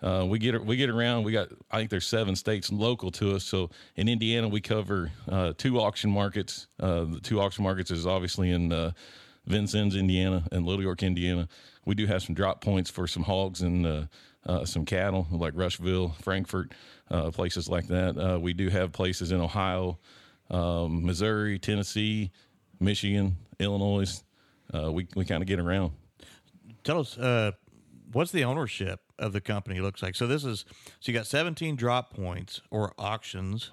Uh, 0.00 0.24
we 0.26 0.38
get 0.38 0.64
we 0.64 0.76
get 0.76 0.88
around. 0.90 1.24
We 1.24 1.32
got 1.32 1.48
I 1.70 1.78
think 1.78 1.90
there's 1.90 2.06
seven 2.06 2.34
states 2.36 2.72
local 2.72 3.10
to 3.12 3.36
us. 3.36 3.44
So 3.44 3.70
in 3.96 4.08
Indiana, 4.08 4.48
we 4.48 4.60
cover 4.60 5.12
uh, 5.28 5.52
two 5.56 5.78
auction 5.78 6.10
markets. 6.10 6.66
Uh, 6.80 7.04
the 7.04 7.20
two 7.22 7.40
auction 7.40 7.62
markets 7.64 7.90
is 7.90 8.06
obviously 8.06 8.50
in 8.50 8.72
uh, 8.72 8.92
Vincennes, 9.46 9.94
Indiana, 9.94 10.44
and 10.52 10.64
Little 10.66 10.82
York, 10.82 11.02
Indiana. 11.02 11.48
We 11.84 11.94
do 11.94 12.06
have 12.06 12.22
some 12.22 12.34
drop 12.34 12.60
points 12.62 12.90
for 12.90 13.06
some 13.06 13.24
hogs 13.24 13.60
and 13.60 13.86
uh, 13.86 14.02
uh, 14.46 14.64
some 14.64 14.84
cattle 14.84 15.26
like 15.30 15.52
Rushville, 15.54 16.10
Frankfort, 16.20 16.72
uh, 17.10 17.30
places 17.30 17.68
like 17.68 17.86
that. 17.88 18.16
Uh, 18.16 18.40
we 18.40 18.54
do 18.54 18.70
have 18.70 18.92
places 18.92 19.30
in 19.32 19.40
Ohio, 19.40 19.98
um, 20.52 21.04
Missouri, 21.04 21.58
Tennessee, 21.58 22.30
Michigan, 22.78 23.36
Illinois. 23.58 24.22
Uh, 24.72 24.92
we 24.92 25.08
we 25.16 25.24
kind 25.24 25.42
of 25.42 25.48
get 25.48 25.58
around. 25.58 25.92
Tell 26.84 27.00
us, 27.00 27.18
uh, 27.18 27.52
what's 28.12 28.32
the 28.32 28.44
ownership 28.44 29.00
of 29.18 29.32
the 29.32 29.40
company 29.40 29.80
looks 29.80 30.02
like? 30.02 30.14
So 30.14 30.26
this 30.26 30.44
is 30.44 30.64
so 31.00 31.12
you 31.12 31.14
got 31.14 31.26
17 31.26 31.76
drop 31.76 32.14
points 32.14 32.60
or 32.70 32.92
auctions, 32.98 33.70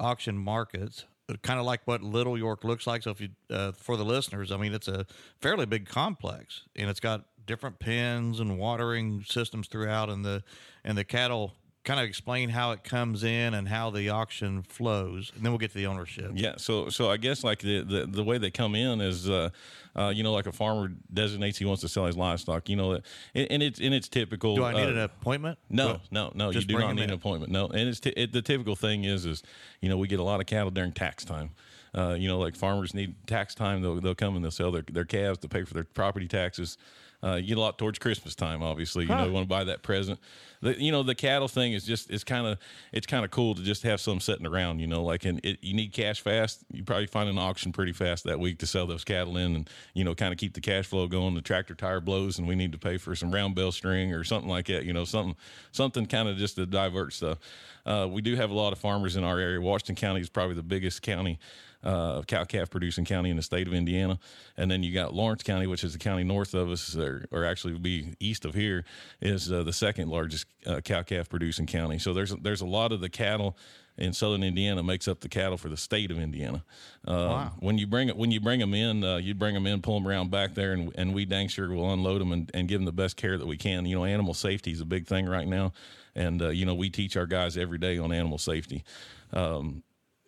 auction 0.00 0.38
markets, 0.38 1.04
kind 1.42 1.58
of 1.58 1.66
like 1.66 1.80
what 1.84 2.02
Little 2.02 2.36
York 2.36 2.64
looks 2.64 2.86
like. 2.86 3.02
So 3.02 3.10
if 3.10 3.20
you 3.20 3.30
uh, 3.50 3.72
for 3.72 3.96
the 3.96 4.04
listeners, 4.04 4.52
I 4.52 4.56
mean 4.56 4.74
it's 4.74 4.88
a 4.88 5.06
fairly 5.40 5.66
big 5.66 5.88
complex, 5.88 6.62
and 6.76 6.90
it's 6.90 7.00
got 7.00 7.24
different 7.46 7.78
pens 7.78 8.40
and 8.40 8.58
watering 8.58 9.22
systems 9.26 9.68
throughout, 9.68 10.10
and 10.10 10.24
the 10.24 10.42
and 10.84 10.96
the 10.98 11.04
cattle. 11.04 11.54
Kind 11.84 12.00
of 12.00 12.06
explain 12.06 12.48
how 12.48 12.72
it 12.72 12.82
comes 12.82 13.24
in 13.24 13.52
and 13.52 13.68
how 13.68 13.90
the 13.90 14.08
auction 14.08 14.62
flows, 14.62 15.30
and 15.36 15.44
then 15.44 15.52
we'll 15.52 15.58
get 15.58 15.72
to 15.72 15.76
the 15.76 15.86
ownership. 15.86 16.32
Yeah, 16.34 16.54
so 16.56 16.88
so 16.88 17.10
I 17.10 17.18
guess 17.18 17.44
like 17.44 17.58
the 17.58 17.82
the, 17.82 18.06
the 18.06 18.24
way 18.24 18.38
they 18.38 18.50
come 18.50 18.74
in 18.74 19.02
is, 19.02 19.28
uh, 19.28 19.50
uh, 19.94 20.10
you 20.14 20.22
know, 20.22 20.32
like 20.32 20.46
a 20.46 20.52
farmer 20.52 20.90
designates 21.12 21.58
he 21.58 21.66
wants 21.66 21.82
to 21.82 21.88
sell 21.88 22.06
his 22.06 22.16
livestock. 22.16 22.70
You 22.70 22.76
know, 22.76 22.92
and, 23.34 23.50
and 23.50 23.62
it's 23.62 23.80
and 23.80 23.92
it's 23.92 24.08
typical. 24.08 24.56
Do 24.56 24.64
I 24.64 24.72
need 24.72 24.86
uh, 24.86 24.92
an 24.92 24.98
appointment? 24.98 25.58
No, 25.68 26.00
no, 26.10 26.32
no. 26.34 26.50
You 26.50 26.62
do 26.62 26.78
not 26.78 26.94
need 26.94 27.02
in. 27.02 27.10
an 27.10 27.14
appointment. 27.14 27.52
No, 27.52 27.66
and 27.66 27.88
it's 27.88 28.00
t- 28.00 28.14
it, 28.16 28.32
the 28.32 28.40
typical 28.40 28.76
thing 28.76 29.04
is 29.04 29.26
is 29.26 29.42
you 29.82 29.90
know 29.90 29.98
we 29.98 30.08
get 30.08 30.20
a 30.20 30.24
lot 30.24 30.40
of 30.40 30.46
cattle 30.46 30.70
during 30.70 30.92
tax 30.92 31.22
time. 31.22 31.50
Uh, 31.94 32.16
you 32.18 32.26
know, 32.26 32.38
like 32.38 32.56
farmers 32.56 32.92
need 32.94 33.14
tax 33.26 33.54
time. 33.54 33.82
They'll 33.82 34.00
they'll 34.00 34.14
come 34.14 34.36
and 34.36 34.44
they'll 34.44 34.50
sell 34.50 34.72
their 34.72 34.84
their 34.90 35.04
calves 35.04 35.38
to 35.40 35.48
pay 35.48 35.64
for 35.64 35.74
their 35.74 35.84
property 35.84 36.28
taxes. 36.28 36.78
Uh, 37.24 37.36
you 37.36 37.48
get 37.48 37.56
a 37.56 37.60
lot 37.60 37.78
towards 37.78 37.98
Christmas 37.98 38.34
time, 38.34 38.62
obviously. 38.62 39.04
You 39.04 39.10
know, 39.10 39.24
you 39.24 39.32
want 39.32 39.44
to 39.44 39.48
buy 39.48 39.64
that 39.64 39.82
present. 39.82 40.20
The, 40.60 40.80
you 40.80 40.92
know, 40.92 41.02
the 41.02 41.14
cattle 41.14 41.48
thing 41.48 41.72
is 41.72 41.84
just 41.84 42.10
it's 42.10 42.24
kind 42.24 42.46
of 42.46 42.58
it's 42.92 43.06
kind 43.06 43.24
of 43.24 43.30
cool 43.30 43.54
to 43.54 43.62
just 43.62 43.82
have 43.84 44.00
some 44.00 44.20
sitting 44.20 44.46
around. 44.46 44.80
You 44.80 44.86
know, 44.86 45.02
like 45.02 45.24
and 45.24 45.40
it, 45.42 45.58
you 45.62 45.72
need 45.72 45.92
cash 45.92 46.20
fast. 46.20 46.64
You 46.70 46.84
probably 46.84 47.06
find 47.06 47.28
an 47.30 47.38
auction 47.38 47.72
pretty 47.72 47.92
fast 47.92 48.24
that 48.24 48.38
week 48.38 48.58
to 48.58 48.66
sell 48.66 48.86
those 48.86 49.04
cattle 49.04 49.38
in, 49.38 49.56
and 49.56 49.70
you 49.94 50.04
know, 50.04 50.14
kind 50.14 50.32
of 50.32 50.38
keep 50.38 50.52
the 50.52 50.60
cash 50.60 50.86
flow 50.86 51.06
going. 51.06 51.34
The 51.34 51.40
tractor 51.40 51.74
tire 51.74 52.00
blows, 52.00 52.38
and 52.38 52.46
we 52.46 52.56
need 52.56 52.72
to 52.72 52.78
pay 52.78 52.98
for 52.98 53.14
some 53.16 53.32
round 53.32 53.54
bale 53.54 53.72
string 53.72 54.12
or 54.12 54.22
something 54.24 54.50
like 54.50 54.66
that. 54.66 54.84
You 54.84 54.92
know, 54.92 55.04
something 55.04 55.36
something 55.72 56.04
kind 56.06 56.28
of 56.28 56.36
just 56.36 56.56
to 56.56 56.66
divert 56.66 57.14
stuff. 57.14 57.38
Uh, 57.86 58.06
we 58.10 58.20
do 58.20 58.36
have 58.36 58.50
a 58.50 58.54
lot 58.54 58.72
of 58.72 58.78
farmers 58.78 59.16
in 59.16 59.24
our 59.24 59.38
area. 59.38 59.60
Washington 59.60 59.94
County 59.94 60.20
is 60.20 60.28
probably 60.28 60.54
the 60.54 60.62
biggest 60.62 61.02
county 61.02 61.38
uh, 61.84 62.22
cow 62.22 62.44
calf 62.44 62.70
producing 62.70 63.04
county 63.04 63.30
in 63.30 63.36
the 63.36 63.42
state 63.42 63.68
of 63.68 63.74
Indiana. 63.74 64.18
And 64.56 64.70
then 64.70 64.82
you 64.82 64.92
got 64.92 65.14
Lawrence 65.14 65.42
County, 65.42 65.66
which 65.66 65.84
is 65.84 65.92
the 65.92 65.98
county 65.98 66.24
north 66.24 66.54
of 66.54 66.70
us, 66.70 66.96
or, 66.96 67.26
or 67.30 67.44
actually 67.44 67.74
be 67.74 68.14
east 68.18 68.44
of 68.44 68.54
here, 68.54 68.84
is 69.20 69.52
uh, 69.52 69.62
the 69.62 69.72
second 69.72 70.08
largest 70.08 70.46
uh, 70.66 70.80
cow 70.80 71.02
calf 71.02 71.28
producing 71.28 71.66
county. 71.66 71.98
So 71.98 72.14
there's 72.14 72.34
there's 72.36 72.62
a 72.62 72.66
lot 72.66 72.92
of 72.92 73.00
the 73.00 73.08
cattle 73.08 73.56
in 73.96 74.12
southern 74.12 74.42
Indiana 74.42 74.82
makes 74.82 75.06
up 75.06 75.20
the 75.20 75.28
cattle 75.28 75.56
for 75.56 75.68
the 75.68 75.76
state 75.76 76.10
of 76.10 76.18
Indiana. 76.18 76.64
Uh, 77.06 77.48
When 77.60 77.78
you 77.78 77.86
bring 77.86 78.08
it, 78.08 78.16
when 78.16 78.30
you 78.32 78.40
bring 78.40 78.58
them 78.58 78.74
in, 78.74 79.04
uh, 79.04 79.16
you 79.18 79.34
bring 79.34 79.54
them 79.54 79.66
in, 79.66 79.82
pull 79.82 80.00
them 80.00 80.08
around 80.08 80.30
back 80.30 80.54
there, 80.54 80.72
and, 80.72 80.92
and 80.96 81.14
we 81.14 81.24
dang 81.24 81.48
sure 81.48 81.68
will 81.70 81.92
unload 81.92 82.20
them 82.20 82.32
and, 82.32 82.50
and 82.54 82.66
give 82.66 82.80
them 82.80 82.86
the 82.86 82.92
best 82.92 83.16
care 83.16 83.38
that 83.38 83.46
we 83.46 83.56
can. 83.56 83.86
You 83.86 83.96
know, 83.96 84.04
animal 84.04 84.34
safety 84.34 84.72
is 84.72 84.80
a 84.80 84.84
big 84.84 85.06
thing 85.06 85.26
right 85.26 85.46
now, 85.46 85.72
and 86.14 86.42
uh, 86.42 86.48
you 86.48 86.66
know 86.66 86.74
we 86.74 86.90
teach 86.90 87.16
our 87.16 87.26
guys 87.26 87.56
every 87.56 87.78
day 87.78 87.98
on 87.98 88.10
animal 88.12 88.38
safety. 88.38 88.84
Um, 89.32 89.82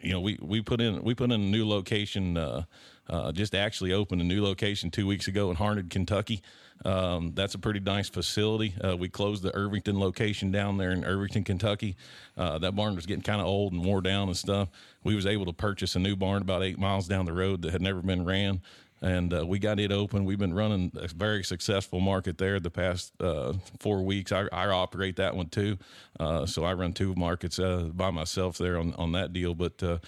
you 0.06 0.12
know, 0.12 0.20
we, 0.20 0.38
we 0.40 0.62
put 0.62 0.80
in 0.80 1.02
we 1.02 1.14
put 1.14 1.24
in 1.24 1.32
a 1.32 1.38
new 1.38 1.68
location. 1.68 2.36
Uh, 2.36 2.64
uh, 3.08 3.30
just 3.30 3.54
actually 3.54 3.92
opened 3.92 4.20
a 4.20 4.24
new 4.24 4.42
location 4.42 4.90
two 4.90 5.06
weeks 5.06 5.28
ago 5.28 5.48
in 5.50 5.56
Harned, 5.56 5.90
Kentucky. 5.90 6.42
Um, 6.84 7.32
that's 7.34 7.54
a 7.54 7.58
pretty 7.58 7.78
nice 7.78 8.08
facility. 8.08 8.74
Uh, 8.82 8.96
we 8.96 9.08
closed 9.08 9.44
the 9.44 9.54
Irvington 9.54 10.00
location 10.00 10.50
down 10.50 10.76
there 10.76 10.90
in 10.90 11.04
Irvington, 11.04 11.44
Kentucky. 11.44 11.96
Uh, 12.36 12.58
that 12.58 12.74
barn 12.74 12.96
was 12.96 13.06
getting 13.06 13.22
kind 13.22 13.40
of 13.40 13.46
old 13.46 13.72
and 13.72 13.84
wore 13.84 14.00
down 14.00 14.26
and 14.26 14.36
stuff. 14.36 14.68
We 15.04 15.14
was 15.14 15.24
able 15.24 15.46
to 15.46 15.52
purchase 15.52 15.94
a 15.94 16.00
new 16.00 16.16
barn 16.16 16.42
about 16.42 16.64
eight 16.64 16.78
miles 16.78 17.06
down 17.06 17.26
the 17.26 17.32
road 17.32 17.62
that 17.62 17.70
had 17.70 17.80
never 17.80 18.02
been 18.02 18.24
ran 18.24 18.60
and 19.02 19.32
uh, 19.32 19.46
we 19.46 19.58
got 19.58 19.78
it 19.78 19.92
open. 19.92 20.24
We've 20.24 20.38
been 20.38 20.54
running 20.54 20.90
a 20.96 21.08
very 21.08 21.44
successful 21.44 22.00
market 22.00 22.38
there 22.38 22.58
the 22.60 22.70
past 22.70 23.12
uh, 23.20 23.54
four 23.78 24.02
weeks. 24.02 24.32
I, 24.32 24.48
I 24.52 24.66
operate 24.68 25.16
that 25.16 25.36
one 25.36 25.48
too, 25.48 25.78
uh, 26.18 26.46
so 26.46 26.64
I 26.64 26.72
run 26.72 26.92
two 26.92 27.14
markets 27.14 27.58
uh, 27.58 27.90
by 27.92 28.10
myself 28.10 28.58
there 28.58 28.78
on, 28.78 28.94
on 28.94 29.12
that 29.12 29.32
deal. 29.32 29.54
But 29.54 29.82
uh, 29.82 29.98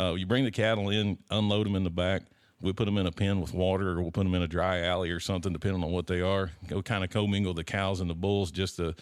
uh, 0.00 0.14
you 0.14 0.26
bring 0.26 0.44
the 0.44 0.50
cattle 0.50 0.90
in, 0.90 1.18
unload 1.30 1.66
them 1.66 1.76
in 1.76 1.84
the 1.84 1.90
back. 1.90 2.22
We 2.60 2.72
put 2.72 2.86
them 2.86 2.98
in 2.98 3.06
a 3.06 3.12
pen 3.12 3.40
with 3.40 3.54
water, 3.54 3.90
or 3.90 4.02
we'll 4.02 4.10
put 4.10 4.24
them 4.24 4.34
in 4.34 4.42
a 4.42 4.48
dry 4.48 4.80
alley 4.80 5.10
or 5.10 5.20
something, 5.20 5.52
depending 5.52 5.84
on 5.84 5.92
what 5.92 6.08
they 6.08 6.20
are. 6.20 6.50
Go 6.66 6.82
kind 6.82 7.04
of 7.04 7.10
commingle 7.10 7.54
the 7.54 7.62
cows 7.62 8.00
and 8.00 8.10
the 8.10 8.14
bulls 8.14 8.50
just 8.50 8.76
to, 8.76 8.94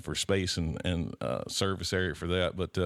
for 0.00 0.14
space 0.14 0.56
and 0.56 0.80
and 0.84 1.14
service 1.48 1.92
area 1.92 2.14
for 2.14 2.28
that. 2.28 2.56
But 2.56 2.78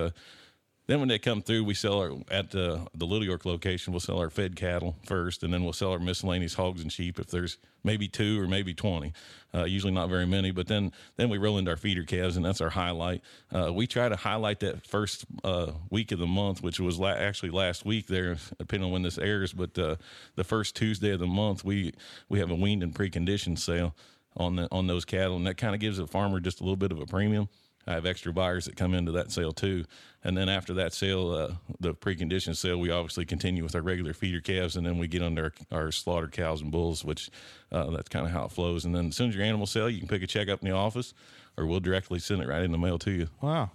then 0.92 1.00
when 1.00 1.08
they 1.08 1.18
come 1.18 1.40
through, 1.40 1.64
we 1.64 1.72
sell 1.72 1.98
our 2.00 2.12
at 2.30 2.50
the 2.50 2.86
the 2.94 3.06
Little 3.06 3.24
York 3.24 3.46
location. 3.46 3.94
We'll 3.94 4.00
sell 4.00 4.18
our 4.18 4.28
fed 4.28 4.56
cattle 4.56 4.94
first, 5.06 5.42
and 5.42 5.50
then 5.50 5.64
we'll 5.64 5.72
sell 5.72 5.90
our 5.90 5.98
miscellaneous 5.98 6.52
hogs 6.52 6.82
and 6.82 6.92
sheep 6.92 7.18
if 7.18 7.28
there's 7.28 7.56
maybe 7.82 8.08
two 8.08 8.38
or 8.38 8.46
maybe 8.46 8.74
twenty. 8.74 9.14
Uh, 9.54 9.64
usually 9.64 9.94
not 9.94 10.10
very 10.10 10.26
many, 10.26 10.50
but 10.50 10.66
then 10.66 10.92
then 11.16 11.30
we 11.30 11.38
roll 11.38 11.56
into 11.56 11.70
our 11.70 11.78
feeder 11.78 12.02
calves, 12.02 12.36
and 12.36 12.44
that's 12.44 12.60
our 12.60 12.68
highlight. 12.68 13.22
Uh, 13.50 13.72
we 13.72 13.86
try 13.86 14.10
to 14.10 14.16
highlight 14.16 14.60
that 14.60 14.86
first 14.86 15.24
uh, 15.44 15.72
week 15.88 16.12
of 16.12 16.18
the 16.18 16.26
month, 16.26 16.62
which 16.62 16.78
was 16.78 16.98
la- 16.98 17.08
actually 17.08 17.50
last 17.50 17.86
week 17.86 18.06
there, 18.06 18.36
depending 18.58 18.84
on 18.84 18.92
when 18.92 19.02
this 19.02 19.16
airs. 19.16 19.54
But 19.54 19.78
uh, 19.78 19.96
the 20.36 20.44
first 20.44 20.76
Tuesday 20.76 21.12
of 21.12 21.20
the 21.20 21.26
month, 21.26 21.64
we 21.64 21.94
we 22.28 22.38
have 22.38 22.50
a 22.50 22.54
weaned 22.54 22.82
and 22.82 22.94
preconditioned 22.94 23.58
sale 23.58 23.96
on 24.36 24.56
the 24.56 24.68
on 24.70 24.88
those 24.88 25.06
cattle, 25.06 25.36
and 25.36 25.46
that 25.46 25.56
kind 25.56 25.74
of 25.74 25.80
gives 25.80 25.96
the 25.96 26.06
farmer 26.06 26.38
just 26.38 26.60
a 26.60 26.64
little 26.64 26.76
bit 26.76 26.92
of 26.92 27.00
a 27.00 27.06
premium. 27.06 27.48
I 27.86 27.94
have 27.94 28.06
extra 28.06 28.32
buyers 28.32 28.66
that 28.66 28.76
come 28.76 28.94
into 28.94 29.12
that 29.12 29.32
sale 29.32 29.52
too. 29.52 29.84
And 30.24 30.36
then 30.36 30.48
after 30.48 30.74
that 30.74 30.92
sale, 30.92 31.32
uh, 31.32 31.54
the 31.80 31.94
preconditioned 31.94 32.56
sale, 32.56 32.78
we 32.78 32.90
obviously 32.90 33.24
continue 33.24 33.64
with 33.64 33.74
our 33.74 33.82
regular 33.82 34.12
feeder 34.12 34.40
calves, 34.40 34.76
and 34.76 34.86
then 34.86 34.98
we 34.98 35.08
get 35.08 35.22
under 35.22 35.52
our, 35.72 35.80
our 35.80 35.92
slaughtered 35.92 36.30
cows 36.30 36.60
and 36.60 36.70
bulls, 36.70 37.04
which 37.04 37.28
uh, 37.72 37.90
that's 37.90 38.08
kind 38.08 38.24
of 38.24 38.32
how 38.32 38.44
it 38.44 38.52
flows. 38.52 38.84
And 38.84 38.94
then 38.94 39.08
as 39.08 39.16
soon 39.16 39.30
as 39.30 39.34
your 39.34 39.44
animal 39.44 39.66
sale, 39.66 39.90
you 39.90 39.98
can 39.98 40.08
pick 40.08 40.22
a 40.22 40.26
check 40.28 40.48
up 40.48 40.62
in 40.62 40.68
the 40.68 40.74
office, 40.74 41.12
or 41.58 41.66
we'll 41.66 41.80
directly 41.80 42.20
send 42.20 42.40
it 42.40 42.48
right 42.48 42.62
in 42.62 42.70
the 42.70 42.78
mail 42.78 42.98
to 43.00 43.10
you. 43.10 43.28
Wow. 43.40 43.70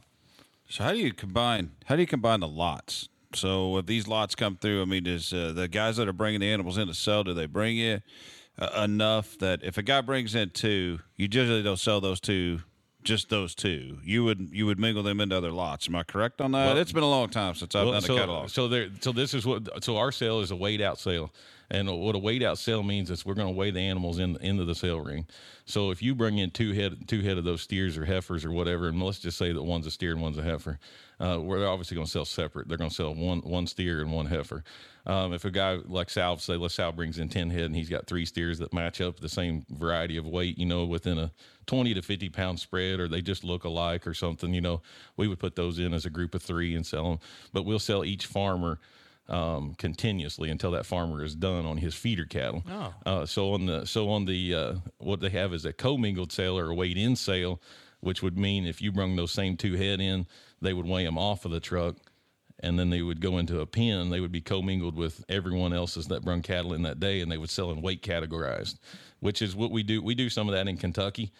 So 0.69 0.85
how 0.85 0.91
do 0.93 0.99
you 0.99 1.13
combine? 1.13 1.71
How 1.85 1.95
do 1.95 2.01
you 2.01 2.07
combine 2.07 2.39
the 2.39 2.47
lots? 2.47 3.09
So 3.33 3.77
if 3.77 3.85
these 3.85 4.07
lots 4.07 4.35
come 4.35 4.55
through, 4.55 4.81
I 4.81 4.85
mean, 4.85 5.03
does 5.03 5.33
uh, 5.33 5.51
the 5.53 5.67
guys 5.67 5.97
that 5.97 6.07
are 6.07 6.13
bringing 6.13 6.39
the 6.39 6.47
animals 6.47 6.77
in 6.77 6.87
to 6.87 6.93
sell, 6.93 7.25
do 7.25 7.33
they 7.33 7.45
bring 7.45 7.75
you 7.75 8.01
uh, 8.57 8.83
enough 8.83 9.37
that 9.39 9.63
if 9.63 9.77
a 9.77 9.83
guy 9.83 9.99
brings 9.99 10.33
in 10.33 10.51
two, 10.51 10.99
you 11.17 11.27
generally 11.27 11.61
don't 11.61 11.79
sell 11.79 11.99
those 11.99 12.21
two 12.21 12.61
just 13.07 13.29
those 13.29 13.55
two. 13.55 13.97
You 14.03 14.23
would 14.25 14.49
you 14.51 14.65
would 14.65 14.79
mingle 14.79 15.01
them 15.01 15.21
into 15.21 15.35
other 15.35 15.51
lots. 15.51 15.87
Am 15.87 15.95
I 15.95 16.03
correct 16.03 16.41
on 16.41 16.51
that? 16.51 16.65
Well- 16.67 16.77
it's 16.77 16.91
been 16.91 17.03
a 17.03 17.09
long 17.09 17.29
time 17.29 17.55
since 17.55 17.73
I've 17.73 17.85
Well, 17.85 17.93
done 17.93 18.01
so, 18.01 18.15
a 18.15 18.19
catalog. 18.19 18.49
So 18.49 18.67
there, 18.67 18.89
so 18.99 19.11
this 19.11 19.33
is 19.33 19.45
what. 19.45 19.83
So 19.83 19.97
our 19.97 20.11
sale 20.11 20.41
is 20.41 20.51
a 20.51 20.55
weighed 20.55 20.81
out 20.81 20.99
sale, 20.99 21.33
and 21.71 21.89
what 21.89 22.15
a 22.15 22.19
weighed 22.19 22.43
out 22.43 22.57
sale 22.57 22.83
means 22.83 23.09
is 23.09 23.25
we're 23.25 23.33
going 23.33 23.47
to 23.47 23.57
weigh 23.57 23.71
the 23.71 23.79
animals 23.79 24.19
in 24.19 24.35
into 24.41 24.65
the 24.65 24.75
sale 24.75 24.99
ring. 24.99 25.25
So 25.65 25.91
if 25.91 26.01
you 26.01 26.13
bring 26.15 26.37
in 26.37 26.51
two 26.51 26.73
head 26.73 27.07
two 27.07 27.21
head 27.21 27.37
of 27.37 27.45
those 27.45 27.61
steers 27.61 27.97
or 27.97 28.05
heifers 28.05 28.43
or 28.45 28.51
whatever, 28.51 28.89
and 28.89 29.01
let's 29.01 29.19
just 29.19 29.37
say 29.37 29.51
that 29.53 29.63
one's 29.63 29.87
a 29.87 29.91
steer 29.91 30.11
and 30.11 30.21
one's 30.21 30.37
a 30.37 30.43
heifer, 30.43 30.77
uh, 31.19 31.39
we're 31.41 31.67
obviously 31.67 31.95
going 31.95 32.05
to 32.05 32.11
sell 32.11 32.25
separate. 32.25 32.67
They're 32.67 32.77
going 32.77 32.89
to 32.89 32.95
sell 32.95 33.15
one 33.15 33.39
one 33.39 33.67
steer 33.67 34.01
and 34.01 34.11
one 34.11 34.25
heifer. 34.27 34.63
Um, 35.05 35.31
if 35.31 35.45
a 35.45 35.51
guy 35.51 35.79
like 35.85 36.09
Sal, 36.09 36.37
say, 36.37 36.57
let's 36.57 36.73
Sal 36.75 36.91
brings 36.91 37.17
in 37.17 37.29
ten 37.29 37.49
head 37.49 37.63
and 37.63 37.75
he's 37.75 37.87
got 37.87 38.07
three 38.07 38.25
steers 38.25 38.59
that 38.59 38.73
match 38.73 38.99
up 38.99 39.19
the 39.21 39.29
same 39.29 39.65
variety 39.69 40.17
of 40.17 40.25
weight, 40.27 40.57
you 40.57 40.65
know, 40.65 40.85
within 40.85 41.17
a 41.17 41.31
twenty 41.67 41.93
to 41.93 42.01
fifty 42.01 42.29
pound 42.29 42.59
spread, 42.59 42.99
or 42.99 43.07
they 43.07 43.21
just 43.21 43.43
look 43.43 43.63
alike 43.63 44.07
or 44.07 44.13
something, 44.13 44.53
you 44.53 44.61
know, 44.61 44.81
we 45.17 45.27
would 45.27 45.39
put 45.39 45.55
those 45.55 45.77
in 45.77 45.93
as 45.93 46.05
a 46.05 46.09
group 46.09 46.33
of 46.33 46.41
three 46.41 46.75
and 46.75 46.85
sell 46.85 47.09
them. 47.09 47.19
But 47.53 47.65
we'll 47.65 47.79
sell 47.79 48.03
each 48.03 48.25
farmer 48.25 48.79
um, 49.29 49.75
continuously 49.77 50.49
until 50.49 50.71
that 50.71 50.85
farmer 50.85 51.23
is 51.23 51.35
done 51.35 51.65
on 51.65 51.77
his 51.77 51.93
feeder 51.93 52.25
cattle. 52.25 52.63
Oh. 52.71 52.93
Uh, 53.05 53.25
so 53.25 53.53
on 53.53 53.65
the 53.65 53.85
so 53.85 54.09
on 54.09 54.25
the 54.25 54.55
uh, 54.55 54.73
what 54.97 55.19
they 55.19 55.29
have 55.29 55.53
is 55.53 55.65
a 55.65 55.73
commingled 55.73 56.31
sale 56.31 56.57
or 56.57 56.71
a 56.71 56.73
weighed 56.73 56.97
in 56.97 57.15
sale, 57.15 57.61
which 57.99 58.23
would 58.23 58.37
mean 58.37 58.65
if 58.65 58.81
you 58.81 58.91
bring 58.91 59.15
those 59.15 59.31
same 59.31 59.57
two 59.57 59.75
head 59.75 59.99
in, 59.99 60.25
they 60.61 60.73
would 60.73 60.85
weigh 60.87 61.03
them 61.03 61.17
off 61.17 61.45
of 61.45 61.51
the 61.51 61.59
truck, 61.59 61.97
and 62.61 62.79
then 62.79 62.89
they 62.89 63.01
would 63.01 63.19
go 63.19 63.37
into 63.37 63.59
a 63.59 63.65
pen. 63.65 64.09
They 64.09 64.21
would 64.21 64.31
be 64.31 64.41
commingled 64.41 64.95
with 64.95 65.25
everyone 65.27 65.73
else's 65.73 66.07
that 66.07 66.23
brung 66.23 66.41
cattle 66.41 66.73
in 66.73 66.83
that 66.83 66.99
day, 66.99 67.19
and 67.19 67.29
they 67.29 67.37
would 67.37 67.49
sell 67.49 67.71
in 67.71 67.81
weight 67.81 68.01
categorized, 68.01 68.77
which 69.19 69.41
is 69.41 69.55
what 69.55 69.71
we 69.71 69.83
do. 69.83 70.01
We 70.01 70.15
do 70.15 70.29
some 70.29 70.47
of 70.47 70.55
that 70.55 70.69
in 70.69 70.77
Kentucky. 70.77 71.33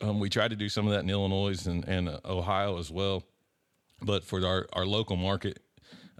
Um, 0.00 0.20
we 0.20 0.28
try 0.28 0.48
to 0.48 0.56
do 0.56 0.68
some 0.68 0.86
of 0.86 0.92
that 0.92 1.00
in 1.00 1.10
Illinois 1.10 1.66
and, 1.66 1.86
and 1.88 2.08
uh, 2.08 2.20
Ohio 2.24 2.78
as 2.78 2.90
well. 2.90 3.24
But 4.00 4.24
for 4.24 4.44
our, 4.46 4.66
our 4.72 4.86
local 4.86 5.16
market, 5.16 5.58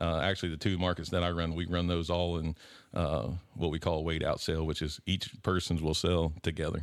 uh, 0.00 0.20
actually 0.20 0.50
the 0.50 0.56
two 0.56 0.78
markets 0.78 1.10
that 1.10 1.22
I 1.22 1.30
run, 1.30 1.54
we 1.54 1.66
run 1.66 1.86
those 1.86 2.10
all 2.10 2.38
in 2.38 2.56
uh, 2.92 3.28
what 3.54 3.70
we 3.70 3.78
call 3.78 3.98
a 3.98 4.02
weight 4.02 4.24
out 4.24 4.40
sale, 4.40 4.64
which 4.64 4.82
is 4.82 5.00
each 5.06 5.30
person's 5.42 5.80
will 5.80 5.94
sell 5.94 6.32
together. 6.42 6.80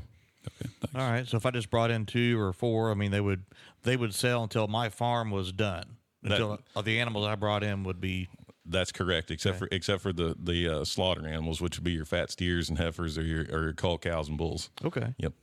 Okay. 0.48 0.70
All 0.96 1.10
right. 1.10 1.28
So 1.28 1.38
if 1.38 1.46
I 1.46 1.52
just 1.52 1.70
brought 1.70 1.92
in 1.92 2.06
two 2.06 2.40
or 2.40 2.54
four, 2.54 2.92
I 2.92 2.94
mean, 2.94 3.12
they 3.12 3.22
would 3.22 3.44
they 3.84 3.98
would 3.98 4.14
sell 4.14 4.44
until 4.44 4.68
my 4.68 4.90
farm 4.90 5.32
was 5.32 5.52
done. 5.52 5.98
Until 6.24 6.60
uh, 6.75 6.82
the 6.82 7.00
animals 7.00 7.25
I 7.25 7.36
brought 7.36 7.64
in 7.64 7.84
would 7.84 8.00
be 8.02 8.30
That's 8.66 8.92
correct, 8.92 9.32
except 9.32 9.60
for 9.60 9.68
except 9.72 10.02
for 10.02 10.14
the 10.14 10.36
the 10.40 10.68
uh, 10.70 10.86
slaughter 10.86 11.28
animals, 11.28 11.62
which 11.62 11.78
would 11.78 11.84
be 11.84 11.92
your 11.92 12.06
fat 12.06 12.32
steers 12.32 12.70
and 12.70 12.78
heifers, 12.78 13.18
or 13.18 13.24
your 13.24 13.46
or 13.52 13.64
your 13.64 13.74
cull 13.74 13.98
cows 13.98 14.30
and 14.30 14.38
bulls. 14.38 14.70
okay. 14.84 15.14
Yep. 15.18 15.34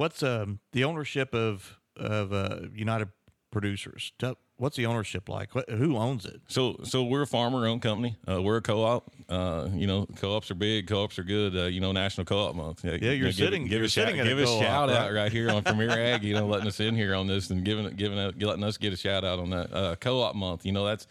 What's 0.00 0.22
um, 0.22 0.60
the 0.72 0.84
ownership 0.84 1.34
of 1.34 1.78
of 1.94 2.32
uh, 2.32 2.60
United 2.74 3.10
Producers? 3.50 4.14
What's 4.56 4.76
the 4.76 4.86
ownership 4.86 5.28
like? 5.28 5.54
What, 5.54 5.68
who 5.68 5.98
owns 5.98 6.24
it? 6.24 6.40
So, 6.48 6.80
so 6.84 7.04
we're 7.04 7.20
a 7.20 7.26
farmer-owned 7.26 7.82
company. 7.82 8.16
Uh, 8.26 8.40
we're 8.40 8.56
a 8.56 8.62
co-op. 8.62 9.10
Uh, 9.28 9.68
you 9.74 9.86
know, 9.86 10.06
co-ops 10.16 10.50
are 10.50 10.54
big. 10.54 10.86
Co-ops 10.86 11.18
are 11.18 11.22
good. 11.22 11.54
Uh, 11.54 11.64
you 11.64 11.80
know, 11.80 11.92
National 11.92 12.24
Co-op 12.24 12.54
Month. 12.54 12.82
Yeah, 12.82 12.92
you're 12.92 13.12
you 13.12 13.24
know, 13.24 13.30
sitting. 13.30 13.64
Give, 13.64 13.72
you're 13.72 13.82
a 13.82 13.88
shout, 13.88 14.06
sitting 14.06 14.20
a 14.22 14.24
give 14.24 14.38
a 14.38 14.46
shout 14.46 14.88
out 14.88 15.12
right? 15.12 15.30
here 15.30 15.50
on 15.50 15.62
Premier 15.64 15.90
Ag. 16.14 16.22
You 16.22 16.32
know, 16.32 16.46
letting 16.46 16.68
us 16.68 16.80
in 16.80 16.94
here 16.94 17.14
on 17.14 17.26
this 17.26 17.50
and 17.50 17.62
giving 17.62 17.86
giving 17.90 18.18
a, 18.18 18.30
letting 18.38 18.64
us 18.64 18.78
get 18.78 18.94
a 18.94 18.96
shout 18.96 19.22
out 19.22 19.38
on 19.38 19.50
that 19.50 19.70
uh, 19.70 19.96
Co-op 19.96 20.34
Month. 20.34 20.64
You 20.64 20.72
know, 20.72 20.86
that's 20.86 21.06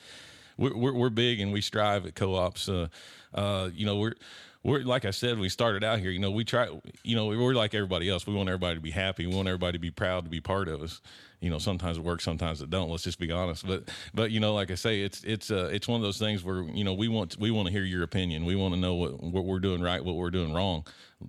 we're, 0.58 0.76
we're 0.76 0.94
we're 0.96 1.10
big 1.12 1.42
and 1.42 1.54
we 1.54 1.62
strive 1.62 2.08
at 2.08 2.16
co-ops. 2.16 2.68
Uh, 2.68 2.88
uh, 3.36 3.70
you 3.72 3.86
know, 3.86 3.98
we're 3.98 4.16
we're 4.64 4.82
like 4.82 5.06
I 5.06 5.12
said, 5.12 5.40
we 5.40 5.48
started 5.48 5.84
out 5.84 6.00
here. 6.00 6.12
You 6.12 6.20
know, 6.20 6.32
we 6.32 6.44
try. 6.44 6.68
You 7.04 7.16
know, 7.16 7.28
we're 7.28 7.54
like 7.54 7.74
everybody 7.74 8.10
else. 8.10 8.28
We 8.28 8.34
want 8.34 8.50
everybody 8.50 8.76
to 8.76 8.82
be 8.82 8.92
happy. 8.92 9.26
We 9.26 9.34
want 9.34 9.48
everybody 9.48 9.74
to 9.74 9.80
be 9.80 9.92
proud 9.92 10.26
to 10.26 10.30
be 10.30 10.42
part 10.42 10.68
of 10.68 10.82
us. 10.82 11.02
You 11.40 11.50
know, 11.50 11.60
sometimes 11.60 11.98
it 11.98 12.04
works, 12.04 12.26
sometimes 12.26 12.62
it 12.62 12.70
don't. 12.70 12.90
Let's 12.90 13.04
just 13.04 13.20
be 13.20 13.32
honest. 13.32 13.66
But 13.66 13.90
but 14.14 14.32
you 14.32 14.42
know, 14.42 14.54
like 14.54 14.70
I 14.70 14.76
say, 14.76 15.02
it's 15.02 15.24
it's 15.24 15.50
uh, 15.50 15.70
it's 15.72 15.88
one 15.88 15.96
of 15.96 16.04
those 16.04 16.18
things 16.18 16.44
where 16.44 16.64
you 16.64 16.84
know 16.84 16.94
we 16.94 17.08
want 17.08 17.38
we 17.40 17.52
want 17.52 17.68
to 17.68 17.72
hear 17.72 17.84
your 17.84 18.04
opinion. 18.04 18.44
We 18.44 18.56
want 18.58 18.74
to 18.74 18.80
know 18.80 18.96
what 18.96 19.24
what 19.24 19.46
we're 19.46 19.60
doing 19.60 19.82
right, 19.82 20.04
what 20.04 20.16
we're 20.16 20.32
doing 20.32 20.54
wrong. 20.54 20.86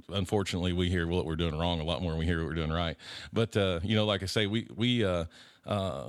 Unfortunately, 0.09 0.73
we 0.73 0.89
hear 0.89 1.07
what 1.07 1.25
we're 1.25 1.37
doing 1.37 1.57
wrong 1.57 1.81
a 1.81 1.85
lot 1.85 2.03
more 2.03 2.13
than 2.13 2.19
we 2.19 2.27
hear 2.27 2.39
what 2.39 2.49
we're 2.49 2.55
doing 2.55 2.73
right. 2.73 2.97
But 3.33 3.57
uh, 3.57 3.79
you 3.85 3.95
know, 3.95 4.07
like 4.07 4.25
I 4.25 4.27
say, 4.27 4.49
we 4.49 4.67
we 4.75 5.05
uh, 5.05 5.27
uh, 5.67 6.09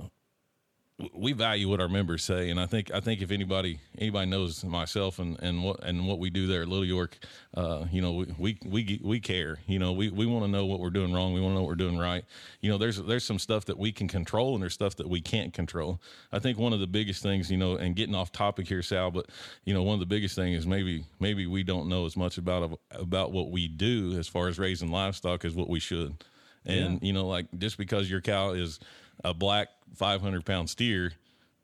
we 1.14 1.32
value 1.32 1.68
what 1.68 1.80
our 1.80 1.88
members 1.88 2.22
say, 2.22 2.50
and 2.50 2.60
I 2.60 2.66
think 2.66 2.92
I 2.92 3.00
think 3.00 3.22
if 3.22 3.30
anybody 3.30 3.80
anybody 3.98 4.26
knows 4.30 4.62
myself 4.62 5.18
and, 5.18 5.40
and 5.42 5.64
what 5.64 5.82
and 5.82 6.06
what 6.06 6.18
we 6.18 6.30
do 6.30 6.46
there 6.46 6.62
at 6.62 6.68
Little 6.68 6.84
York, 6.84 7.18
uh, 7.54 7.86
you 7.90 8.02
know, 8.02 8.12
we, 8.12 8.26
we 8.38 8.58
we 8.64 9.00
we 9.02 9.20
care. 9.20 9.58
You 9.66 9.78
know, 9.78 9.92
we, 9.92 10.10
we 10.10 10.26
want 10.26 10.44
to 10.44 10.50
know 10.50 10.66
what 10.66 10.80
we're 10.80 10.90
doing 10.90 11.12
wrong. 11.12 11.32
We 11.32 11.40
want 11.40 11.52
to 11.52 11.54
know 11.54 11.62
what 11.62 11.68
we're 11.68 11.74
doing 11.76 11.98
right. 11.98 12.24
You 12.60 12.70
know, 12.70 12.78
there's 12.78 13.02
there's 13.02 13.24
some 13.24 13.38
stuff 13.38 13.64
that 13.66 13.78
we 13.78 13.90
can 13.90 14.06
control, 14.06 14.54
and 14.54 14.62
there's 14.62 14.74
stuff 14.74 14.96
that 14.96 15.08
we 15.08 15.20
can't 15.20 15.52
control. 15.52 16.00
I 16.30 16.38
think 16.38 16.58
one 16.58 16.72
of 16.72 16.80
the 16.80 16.86
biggest 16.86 17.22
things, 17.22 17.50
you 17.50 17.56
know, 17.56 17.76
and 17.76 17.96
getting 17.96 18.14
off 18.14 18.30
topic 18.30 18.68
here, 18.68 18.82
Sal, 18.82 19.10
but 19.10 19.26
you 19.64 19.74
know, 19.74 19.82
one 19.82 19.94
of 19.94 20.00
the 20.00 20.06
biggest 20.06 20.34
things 20.34 20.58
is 20.58 20.66
maybe 20.66 21.04
maybe 21.18 21.46
we 21.46 21.62
don't 21.62 21.88
know 21.88 22.04
as 22.04 22.16
much 22.16 22.38
about 22.38 22.78
about 22.90 23.32
what 23.32 23.50
we 23.50 23.66
do 23.66 24.18
as 24.18 24.28
far 24.28 24.48
as 24.48 24.58
raising 24.58 24.90
livestock 24.90 25.44
as 25.44 25.54
what 25.54 25.68
we 25.68 25.80
should. 25.80 26.22
And 26.64 27.02
you 27.02 27.12
know, 27.12 27.26
like 27.26 27.46
just 27.58 27.76
because 27.76 28.08
your 28.08 28.20
cow 28.20 28.50
is 28.50 28.78
a 29.24 29.34
black 29.34 29.68
500 29.94 30.44
pound 30.44 30.70
steer 30.70 31.12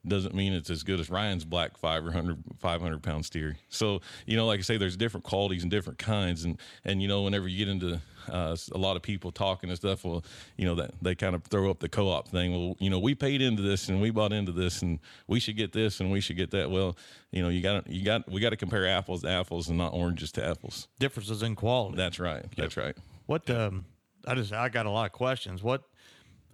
doesn't 0.07 0.35
mean 0.35 0.53
it's 0.53 0.71
as 0.71 0.83
good 0.83 1.01
as 1.01 1.11
Ryan's 1.11 1.45
black 1.45 1.77
500 1.77 2.39
500 2.59 3.03
pound 3.03 3.25
steer. 3.25 3.57
So 3.69 4.01
you 4.27 4.37
know, 4.37 4.47
like 4.47 4.59
I 4.61 4.63
say, 4.63 4.77
there's 4.77 4.97
different 4.97 5.25
qualities 5.25 5.63
and 5.63 5.71
different 5.71 5.99
kinds, 5.99 6.45
and 6.45 6.59
and 6.85 7.03
you 7.03 7.09
know, 7.09 7.23
whenever 7.23 7.49
you 7.49 7.59
get 7.59 7.69
into 7.69 8.01
uh, 8.31 8.57
a 8.73 8.79
lot 8.79 8.97
of 8.97 9.03
people 9.03 9.33
talking 9.33 9.71
and 9.71 9.79
stuff, 9.79 10.05
well, 10.05 10.25
you 10.57 10.65
know 10.65 10.75
that 10.77 10.93
they 11.03 11.15
kind 11.15 11.35
of 11.35 11.45
throw 11.45 11.71
up 11.71 11.81
the 11.81 11.89
co-op 11.89 12.29
thing. 12.29 12.53
Well, 12.53 12.77
you 12.79 12.91
know, 12.91 12.99
we 12.99 13.15
paid 13.15 13.43
into 13.43 13.63
this 13.63 13.89
and 13.89 14.01
we 14.01 14.11
bought 14.11 14.33
into 14.33 14.53
this, 14.53 14.83
and 14.83 14.99
we 15.27 15.41
should 15.41 15.57
get 15.57 15.73
this 15.73 16.01
and 16.01 16.11
we 16.11 16.21
should 16.21 16.37
get 16.37 16.51
that. 16.53 16.71
Well, 16.71 16.97
you 17.31 17.43
know, 17.43 17.49
you 17.49 17.61
got 17.61 17.89
you 17.89 18.05
got 18.05 18.31
we 18.31 18.41
got 18.41 18.51
to 18.51 18.57
compare 18.57 18.87
apples 18.87 19.23
to 19.23 19.29
apples 19.29 19.69
and 19.69 19.79
not 19.79 19.93
oranges 19.93 20.33
to 20.33 20.45
apples. 20.47 20.89
Differences 20.99 21.43
in 21.43 21.55
quality. 21.55 21.97
That's 21.97 22.19
right. 22.19 22.45
That's 22.57 22.77
right. 22.77 22.97
What 23.27 23.51
um, 23.51 23.85
I 24.27 24.35
just 24.35 24.53
I 24.53 24.69
got 24.69 24.87
a 24.87 24.91
lot 24.91 25.07
of 25.07 25.13
questions. 25.13 25.63
What 25.63 25.83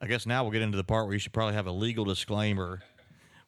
I 0.05 0.07
guess 0.07 0.27
now 0.27 0.43
we'll 0.45 0.53
get 0.53 0.61
into 0.61 0.77
the 0.77 0.85
part 0.85 1.07
where 1.07 1.15
you 1.15 1.19
should 1.19 1.33
probably 1.33 1.55
have 1.55 1.67
a 1.67 1.73
legal 1.73 2.05
disclaimer. 2.05 2.83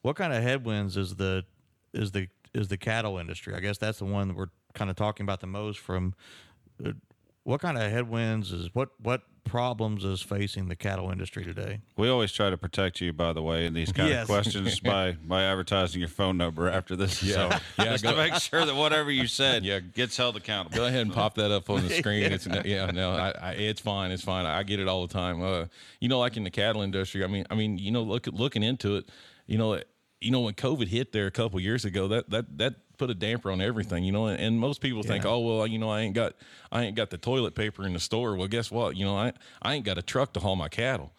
What 0.00 0.16
kind 0.16 0.32
of 0.32 0.42
headwinds 0.42 0.96
is 0.96 1.14
the 1.16 1.44
is 1.92 2.12
the 2.12 2.28
is 2.54 2.68
the 2.68 2.78
cattle 2.78 3.18
industry? 3.18 3.54
I 3.54 3.60
guess 3.60 3.76
that's 3.76 3.98
the 3.98 4.06
one 4.06 4.28
that 4.28 4.36
we're 4.38 4.48
kind 4.72 4.88
of 4.88 4.96
talking 4.96 5.24
about 5.24 5.40
the 5.40 5.46
most. 5.46 5.78
From 5.78 6.14
uh, 6.82 6.92
what 7.46 7.60
kind 7.60 7.78
of 7.78 7.90
headwinds 7.90 8.50
is 8.52 8.68
what 8.74 8.88
what 9.00 9.22
problems 9.44 10.04
is 10.04 10.20
facing 10.20 10.66
the 10.66 10.74
cattle 10.74 11.08
industry 11.12 11.44
today? 11.44 11.80
We 11.96 12.08
always 12.08 12.32
try 12.32 12.50
to 12.50 12.56
protect 12.56 13.00
you, 13.00 13.12
by 13.12 13.32
the 13.32 13.42
way, 13.42 13.64
in 13.64 13.74
these 13.74 13.92
kind 13.92 14.08
Yes. 14.08 14.22
of 14.22 14.28
questions 14.28 14.80
by 14.92 15.12
by 15.12 15.44
advertising 15.44 16.00
your 16.00 16.08
phone 16.08 16.36
number 16.36 16.68
after 16.68 16.96
this. 16.96 17.22
Yeah. 17.22 17.34
So 17.34 17.84
Yeah, 17.84 17.92
just 17.92 18.02
go- 18.02 18.10
to 18.10 18.16
make 18.16 18.34
sure 18.34 18.66
that 18.66 18.74
whatever 18.74 19.10
you 19.12 19.28
said 19.28 19.64
Yeah. 19.64 19.78
gets 19.78 20.16
held 20.16 20.36
accountable. 20.36 20.76
Go 20.76 20.86
ahead 20.86 21.02
and 21.02 21.12
pop 21.12 21.36
that 21.36 21.52
up 21.52 21.70
on 21.70 21.86
the 21.86 21.90
screen. 22.00 22.24
It's 22.32 22.48
yeah, 22.64 22.90
no, 22.90 23.12
I, 23.12 23.30
I, 23.40 23.50
it's 23.52 23.80
fine. 23.80 24.10
It's 24.10 24.24
fine. 24.24 24.44
I 24.46 24.64
get 24.64 24.80
it 24.80 24.88
all 24.88 25.06
the 25.06 25.12
time. 25.14 25.40
Uh, 25.40 25.66
you 26.00 26.08
know, 26.08 26.18
like 26.18 26.36
in 26.36 26.42
the 26.42 26.50
cattle 26.50 26.82
industry. 26.82 27.22
I 27.22 27.28
mean, 27.28 27.46
I 27.48 27.54
mean, 27.54 27.78
you 27.78 27.92
know, 27.92 28.02
look 28.02 28.26
looking 28.26 28.64
into 28.64 28.96
it. 28.96 29.08
You 29.46 29.58
know, 29.58 29.80
you 30.20 30.32
know 30.32 30.40
when 30.40 30.54
COVID 30.54 30.88
hit 30.88 31.12
there 31.12 31.26
a 31.26 31.30
couple 31.30 31.60
years 31.60 31.84
ago, 31.84 32.08
that 32.08 32.30
that 32.30 32.58
that 32.58 32.74
put 32.98 33.10
a 33.10 33.14
damper 33.14 33.50
on 33.50 33.60
everything. 33.60 34.04
You 34.04 34.12
know, 34.12 34.26
and, 34.26 34.40
and 34.40 34.58
most 34.58 34.80
people 34.80 35.02
think, 35.02 35.24
oh 35.24 35.38
well, 35.40 35.66
you 35.66 35.78
know, 35.78 35.90
I 35.90 36.00
ain't 36.00 36.14
got 36.14 36.34
I 36.70 36.84
ain't 36.84 36.96
got 36.96 37.10
the 37.10 37.18
toilet 37.18 37.54
paper 37.54 37.86
in 37.86 37.92
the 37.92 38.00
store. 38.00 38.36
Well, 38.36 38.48
guess 38.48 38.70
what? 38.70 38.96
You 38.96 39.04
know, 39.04 39.16
I 39.16 39.32
I 39.62 39.74
ain't 39.74 39.84
got 39.84 39.98
a 39.98 40.02
truck 40.02 40.32
to 40.34 40.40
haul 40.40 40.56
my 40.56 40.68
cattle. 40.68 41.12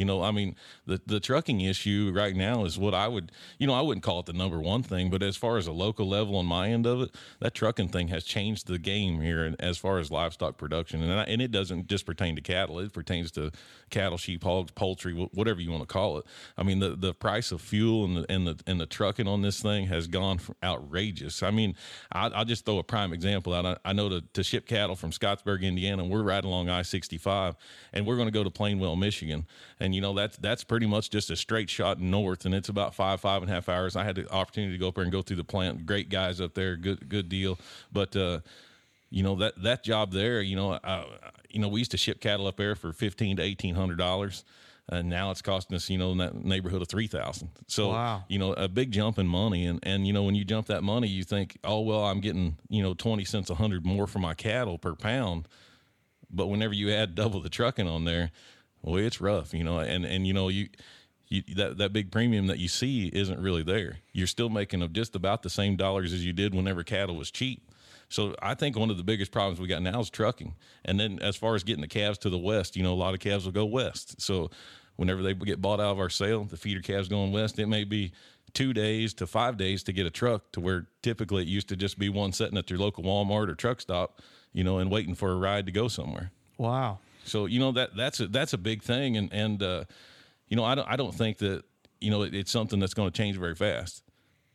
You 0.00 0.06
know, 0.06 0.22
I 0.22 0.30
mean, 0.30 0.56
the 0.86 0.98
the 1.06 1.20
trucking 1.20 1.60
issue 1.60 2.10
right 2.14 2.34
now 2.34 2.64
is 2.64 2.78
what 2.78 2.94
I 2.94 3.06
would, 3.06 3.32
you 3.58 3.66
know, 3.66 3.74
I 3.74 3.82
wouldn't 3.82 4.02
call 4.02 4.20
it 4.20 4.26
the 4.26 4.32
number 4.32 4.58
one 4.58 4.82
thing, 4.82 5.10
but 5.10 5.22
as 5.22 5.36
far 5.36 5.58
as 5.58 5.66
a 5.66 5.72
local 5.72 6.08
level 6.08 6.36
on 6.36 6.46
my 6.46 6.70
end 6.70 6.86
of 6.86 7.02
it, 7.02 7.14
that 7.40 7.52
trucking 7.54 7.90
thing 7.90 8.08
has 8.08 8.24
changed 8.24 8.66
the 8.66 8.78
game 8.78 9.20
here 9.20 9.54
as 9.60 9.76
far 9.76 9.98
as 9.98 10.10
livestock 10.10 10.56
production, 10.56 11.02
and 11.02 11.12
I, 11.12 11.24
and 11.24 11.42
it 11.42 11.50
doesn't 11.50 11.86
just 11.86 12.06
pertain 12.06 12.34
to 12.36 12.42
cattle; 12.42 12.78
it 12.78 12.94
pertains 12.94 13.30
to 13.32 13.50
cattle, 13.90 14.16
sheep, 14.16 14.42
hogs, 14.42 14.70
poultry, 14.72 15.12
whatever 15.12 15.60
you 15.60 15.70
want 15.70 15.82
to 15.82 15.92
call 15.92 16.16
it. 16.16 16.24
I 16.56 16.62
mean, 16.62 16.78
the 16.78 16.96
the 16.96 17.12
price 17.12 17.52
of 17.52 17.60
fuel 17.60 18.06
and 18.06 18.16
the 18.16 18.32
and 18.32 18.46
the 18.46 18.58
and 18.66 18.80
the 18.80 18.86
trucking 18.86 19.28
on 19.28 19.42
this 19.42 19.60
thing 19.60 19.86
has 19.88 20.06
gone 20.06 20.40
outrageous. 20.64 21.42
I 21.42 21.50
mean, 21.50 21.74
I, 22.10 22.28
I'll 22.28 22.46
just 22.46 22.64
throw 22.64 22.78
a 22.78 22.82
prime 22.82 23.12
example 23.12 23.52
out. 23.52 23.66
I, 23.66 23.76
I 23.84 23.92
know 23.92 24.08
to, 24.08 24.22
to 24.32 24.42
ship 24.42 24.66
cattle 24.66 24.96
from 24.96 25.10
Scottsburg, 25.10 25.60
Indiana, 25.62 26.04
we're 26.04 26.22
right 26.22 26.44
along 26.44 26.70
I 26.70 26.82
sixty 26.82 27.18
five, 27.18 27.54
and 27.92 28.06
we're 28.06 28.16
going 28.16 28.28
to 28.28 28.32
go 28.32 28.44
to 28.44 28.50
Plainwell, 28.50 28.98
Michigan, 28.98 29.46
and 29.78 29.89
you 29.94 30.00
know 30.00 30.14
that's 30.14 30.36
that's 30.38 30.64
pretty 30.64 30.86
much 30.86 31.10
just 31.10 31.30
a 31.30 31.36
straight 31.36 31.70
shot 31.70 32.00
north, 32.00 32.44
and 32.44 32.54
it's 32.54 32.68
about 32.68 32.94
five 32.94 33.20
five 33.20 33.42
and 33.42 33.50
a 33.50 33.54
half 33.54 33.68
hours. 33.68 33.96
I 33.96 34.04
had 34.04 34.16
the 34.16 34.30
opportunity 34.32 34.72
to 34.74 34.78
go 34.78 34.88
up 34.88 34.94
there 34.94 35.02
and 35.04 35.12
go 35.12 35.22
through 35.22 35.36
the 35.36 35.44
plant. 35.44 35.86
Great 35.86 36.08
guys 36.08 36.40
up 36.40 36.54
there, 36.54 36.76
good 36.76 37.08
good 37.08 37.28
deal, 37.28 37.58
but. 37.92 38.14
uh 38.16 38.40
you 39.12 39.24
know 39.24 39.34
that 39.34 39.60
that 39.60 39.82
job 39.82 40.12
there 40.12 40.40
you 40.40 40.54
know 40.54 40.70
uh, 40.70 41.04
you 41.48 41.58
know 41.58 41.66
we 41.66 41.80
used 41.80 41.90
to 41.90 41.96
ship 41.96 42.20
cattle 42.20 42.46
up 42.46 42.56
there 42.56 42.76
for 42.76 42.92
fifteen 42.92 43.36
to 43.38 43.42
eighteen 43.42 43.74
hundred 43.74 43.98
dollars 43.98 44.44
and 44.88 45.08
now 45.10 45.32
it's 45.32 45.42
costing 45.42 45.74
us 45.74 45.90
you 45.90 45.98
know 45.98 46.12
in 46.12 46.18
that 46.18 46.32
neighborhood 46.44 46.80
of 46.80 46.86
three 46.86 47.08
thousand 47.08 47.48
so 47.66 47.88
Wow. 47.88 48.22
you 48.28 48.38
know 48.38 48.52
a 48.52 48.68
big 48.68 48.92
jump 48.92 49.18
in 49.18 49.26
money 49.26 49.66
and 49.66 49.80
and 49.82 50.06
you 50.06 50.12
know 50.12 50.22
when 50.22 50.36
you 50.36 50.44
jump 50.44 50.68
that 50.68 50.84
money 50.84 51.08
you 51.08 51.24
think 51.24 51.58
oh 51.64 51.80
well 51.80 52.04
i'm 52.04 52.20
getting 52.20 52.56
you 52.68 52.84
know 52.84 52.94
20 52.94 53.24
cents 53.24 53.50
a 53.50 53.56
hundred 53.56 53.84
more 53.84 54.06
for 54.06 54.20
my 54.20 54.32
cattle 54.32 54.78
per 54.78 54.94
pound 54.94 55.48
but 56.30 56.46
whenever 56.46 56.72
you 56.72 56.92
add 56.92 57.16
double 57.16 57.40
the 57.40 57.48
trucking 57.48 57.88
on 57.88 58.04
there 58.04 58.30
Well, 58.82 58.96
it's 58.96 59.20
rough, 59.20 59.52
you 59.54 59.64
know, 59.64 59.78
and 59.78 60.04
and 60.04 60.26
you 60.26 60.32
know 60.32 60.48
you. 60.48 60.68
You, 61.32 61.44
that 61.54 61.78
that 61.78 61.92
big 61.92 62.10
premium 62.10 62.48
that 62.48 62.58
you 62.58 62.66
see 62.66 63.06
isn't 63.06 63.40
really 63.40 63.62
there. 63.62 63.98
You're 64.12 64.26
still 64.26 64.48
making 64.48 64.82
of 64.82 64.92
just 64.92 65.14
about 65.14 65.44
the 65.44 65.48
same 65.48 65.76
dollars 65.76 66.12
as 66.12 66.26
you 66.26 66.32
did 66.32 66.56
whenever 66.56 66.82
cattle 66.82 67.14
was 67.14 67.30
cheap. 67.30 67.70
So 68.08 68.34
I 68.42 68.54
think 68.54 68.76
one 68.76 68.90
of 68.90 68.96
the 68.96 69.04
biggest 69.04 69.30
problems 69.30 69.60
we 69.60 69.68
got 69.68 69.80
now 69.80 70.00
is 70.00 70.10
trucking. 70.10 70.56
And 70.84 70.98
then 70.98 71.20
as 71.20 71.36
far 71.36 71.54
as 71.54 71.62
getting 71.62 71.82
the 71.82 71.86
calves 71.86 72.18
to 72.18 72.30
the 72.30 72.38
west, 72.38 72.76
you 72.76 72.82
know, 72.82 72.92
a 72.92 72.94
lot 72.94 73.14
of 73.14 73.20
calves 73.20 73.44
will 73.44 73.52
go 73.52 73.64
west. 73.64 74.20
So 74.20 74.50
whenever 74.96 75.22
they 75.22 75.32
get 75.32 75.62
bought 75.62 75.78
out 75.78 75.92
of 75.92 76.00
our 76.00 76.10
sale, 76.10 76.44
the 76.44 76.56
feeder 76.56 76.80
calves 76.80 77.08
going 77.08 77.30
west, 77.30 77.60
it 77.60 77.68
may 77.68 77.84
be 77.84 78.10
two 78.52 78.72
days 78.72 79.14
to 79.14 79.26
five 79.26 79.56
days 79.56 79.84
to 79.84 79.92
get 79.92 80.06
a 80.06 80.10
truck 80.10 80.50
to 80.52 80.60
where 80.60 80.88
typically 81.02 81.42
it 81.42 81.48
used 81.48 81.68
to 81.68 81.76
just 81.76 81.98
be 81.98 82.08
one 82.08 82.32
sitting 82.32 82.58
at 82.58 82.68
your 82.68 82.80
local 82.80 83.04
Walmart 83.04 83.48
or 83.48 83.54
truck 83.54 83.80
stop, 83.80 84.20
you 84.52 84.64
know, 84.64 84.78
and 84.78 84.90
waiting 84.90 85.14
for 85.14 85.30
a 85.30 85.36
ride 85.36 85.66
to 85.66 85.72
go 85.72 85.86
somewhere. 85.86 86.32
Wow. 86.58 86.98
So 87.24 87.46
you 87.46 87.60
know 87.60 87.72
that 87.72 87.96
that's 87.96 88.20
a 88.20 88.26
that's 88.26 88.52
a 88.52 88.58
big 88.58 88.82
thing, 88.82 89.16
and 89.16 89.32
and 89.32 89.62
uh, 89.62 89.84
you 90.48 90.56
know 90.56 90.64
I 90.64 90.74
don't 90.74 90.88
I 90.88 90.96
don't 90.96 91.14
think 91.14 91.38
that 91.38 91.64
you 92.00 92.10
know 92.10 92.22
it, 92.22 92.34
it's 92.34 92.50
something 92.50 92.80
that's 92.80 92.94
going 92.94 93.10
to 93.10 93.16
change 93.16 93.36
very 93.36 93.54
fast. 93.54 94.02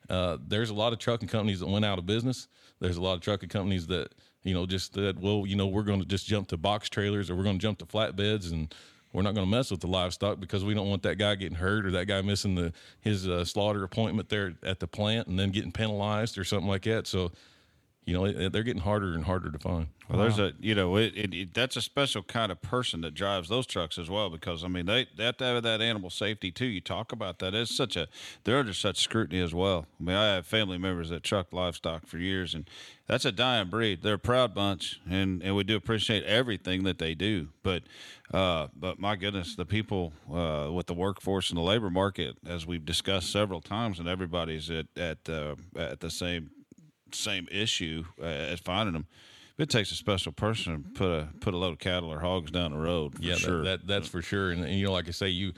Uh, 0.09 0.37
there's 0.45 0.69
a 0.69 0.73
lot 0.73 0.93
of 0.93 0.99
trucking 0.99 1.27
companies 1.27 1.59
that 1.59 1.67
went 1.67 1.85
out 1.85 1.97
of 1.97 2.05
business. 2.05 2.47
There's 2.79 2.97
a 2.97 3.01
lot 3.01 3.13
of 3.13 3.21
trucking 3.21 3.49
companies 3.49 3.87
that 3.87 4.13
you 4.43 4.53
know 4.53 4.65
just 4.65 4.93
that 4.93 5.19
well 5.19 5.45
you 5.45 5.55
know 5.55 5.67
we're 5.67 5.83
going 5.83 5.99
to 5.99 6.05
just 6.05 6.25
jump 6.25 6.47
to 6.49 6.57
box 6.57 6.89
trailers 6.89 7.29
or 7.29 7.35
we're 7.35 7.43
going 7.43 7.57
to 7.57 7.61
jump 7.61 7.79
to 7.79 7.85
flatbeds 7.85 8.51
and 8.51 8.73
we're 9.15 9.21
not 9.21 9.33
going 9.33 9.47
to 9.47 9.51
mess 9.51 9.71
with 9.71 9.79
the 9.79 9.87
livestock 9.87 10.41
because 10.41 10.65
we 10.65 10.73
don't 10.73 10.89
want 10.89 11.01
that 11.03 11.17
guy 11.17 11.35
getting 11.35 11.57
hurt 11.57 11.85
or 11.85 11.91
that 11.91 12.05
guy 12.05 12.21
missing 12.21 12.55
the 12.55 12.73
his 12.99 13.27
uh, 13.27 13.45
slaughter 13.45 13.83
appointment 13.83 14.29
there 14.29 14.55
at 14.61 14.79
the 14.79 14.87
plant 14.87 15.27
and 15.27 15.39
then 15.39 15.51
getting 15.51 15.71
penalized 15.71 16.37
or 16.37 16.43
something 16.43 16.67
like 16.67 16.83
that. 16.83 17.07
So 17.07 17.31
you 18.05 18.13
know 18.13 18.49
they're 18.49 18.63
getting 18.63 18.83
harder 18.83 19.13
and 19.13 19.25
harder 19.25 19.51
to 19.51 19.57
find. 19.57 19.87
Well, 20.07 20.19
there's 20.19 20.37
a 20.37 20.53
you 20.59 20.75
know 20.75 20.95
it, 20.97 21.13
it, 21.15 21.33
it, 21.33 21.53
that's 21.55 21.75
a 21.75 21.81
special 21.81 22.21
kind 22.21 22.51
of 22.51 22.61
person 22.61 23.01
that 23.01 23.15
drives 23.15 23.49
those 23.49 23.65
trucks 23.65 23.97
as 23.97 24.07
well 24.07 24.29
because 24.29 24.63
I 24.63 24.67
mean 24.67 24.85
they, 24.85 25.07
they 25.17 25.25
have 25.25 25.37
to 25.37 25.43
have 25.45 25.63
that 25.63 25.81
animal 25.81 26.11
safety 26.11 26.51
too. 26.51 26.67
You 26.67 26.81
talk 26.81 27.11
about 27.11 27.39
that. 27.39 27.55
It's 27.55 27.75
such 27.75 27.95
a 27.95 28.07
they're 28.43 28.59
under 28.59 28.73
such 28.73 28.99
scrutiny 29.01 29.41
as 29.41 29.55
well. 29.55 29.87
I 29.99 30.03
mean 30.03 30.15
I 30.15 30.35
have 30.35 30.45
family 30.45 30.77
members 30.77 31.09
that 31.09 31.23
truck 31.23 31.51
livestock 31.51 32.05
for 32.05 32.19
years 32.19 32.53
and 32.53 32.69
that's 33.07 33.25
a 33.25 33.31
dying 33.31 33.69
breed. 33.69 34.03
They're 34.03 34.15
a 34.15 34.19
proud 34.19 34.53
bunch 34.53 35.01
and, 35.09 35.41
and 35.41 35.55
we 35.55 35.63
do 35.63 35.75
appreciate 35.75 36.23
everything 36.25 36.83
that 36.83 36.99
they 36.99 37.15
do. 37.15 37.47
But 37.63 37.83
uh, 38.31 38.67
but 38.75 38.99
my 38.99 39.15
goodness, 39.15 39.55
the 39.55 39.65
people 39.65 40.13
uh, 40.31 40.69
with 40.71 40.85
the 40.85 40.93
workforce 40.93 41.49
and 41.49 41.57
the 41.57 41.63
labor 41.63 41.89
market, 41.89 42.35
as 42.45 42.67
we've 42.67 42.85
discussed 42.85 43.31
several 43.31 43.61
times, 43.61 43.97
and 43.97 44.07
everybody's 44.07 44.69
at 44.69 44.85
at 44.95 45.27
uh, 45.27 45.55
at 45.75 45.99
the 45.99 46.11
same 46.11 46.51
same 47.11 47.47
issue 47.51 48.05
uh, 48.21 48.25
as 48.25 48.59
finding 48.59 48.93
them. 48.93 49.07
It 49.57 49.69
takes 49.69 49.91
a 49.91 49.95
special 49.95 50.33
person 50.33 50.83
to 50.83 50.89
put 50.89 51.09
a 51.09 51.27
put 51.39 51.53
a 51.53 51.57
load 51.57 51.73
of 51.73 51.79
cattle 51.79 52.11
or 52.11 52.19
hogs 52.19 52.51
down 52.51 52.71
the 52.71 52.77
road. 52.77 53.13
Yeah, 53.19 53.35
sure. 53.35 53.63
that, 53.63 53.81
that 53.81 53.87
that's 53.87 54.07
for 54.07 54.21
sure. 54.21 54.51
And, 54.51 54.65
and, 54.65 54.73
you 54.73 54.85
know, 54.85 54.91
like 54.91 55.07
I 55.07 55.11
say, 55.11 55.29
you, 55.29 55.53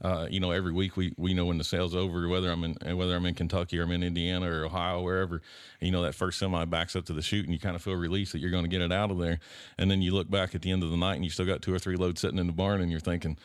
uh, 0.00 0.26
you 0.30 0.40
know, 0.40 0.52
every 0.52 0.72
week 0.72 0.96
we, 0.96 1.12
we 1.18 1.34
know 1.34 1.44
when 1.44 1.58
the 1.58 1.64
sale's 1.64 1.94
over, 1.94 2.26
whether 2.28 2.50
I'm 2.50 2.64
in 2.64 2.96
whether 2.96 3.14
I'm 3.14 3.26
in 3.26 3.34
Kentucky 3.34 3.78
or 3.78 3.82
I'm 3.82 3.90
in 3.90 4.02
Indiana 4.02 4.50
or 4.50 4.64
Ohio, 4.64 5.02
wherever. 5.02 5.34
And, 5.80 5.86
you 5.86 5.90
know, 5.90 6.02
that 6.02 6.14
first 6.14 6.38
semi 6.38 6.64
backs 6.64 6.96
up 6.96 7.04
to 7.06 7.12
the 7.12 7.20
chute, 7.20 7.44
and 7.44 7.52
you 7.52 7.60
kind 7.60 7.76
of 7.76 7.82
feel 7.82 7.94
released 7.94 8.32
that 8.32 8.38
you're 8.38 8.50
going 8.50 8.64
to 8.64 8.70
get 8.70 8.80
it 8.80 8.90
out 8.90 9.10
of 9.10 9.18
there. 9.18 9.38
And 9.76 9.90
then 9.90 10.00
you 10.00 10.14
look 10.14 10.30
back 10.30 10.54
at 10.54 10.62
the 10.62 10.70
end 10.70 10.82
of 10.82 10.90
the 10.90 10.96
night, 10.96 11.16
and 11.16 11.24
you 11.24 11.30
still 11.30 11.46
got 11.46 11.60
two 11.60 11.74
or 11.74 11.78
three 11.78 11.96
loads 11.96 12.22
sitting 12.22 12.38
in 12.38 12.46
the 12.46 12.54
barn, 12.54 12.80
and 12.80 12.90
you're 12.90 13.00
thinking, 13.00 13.36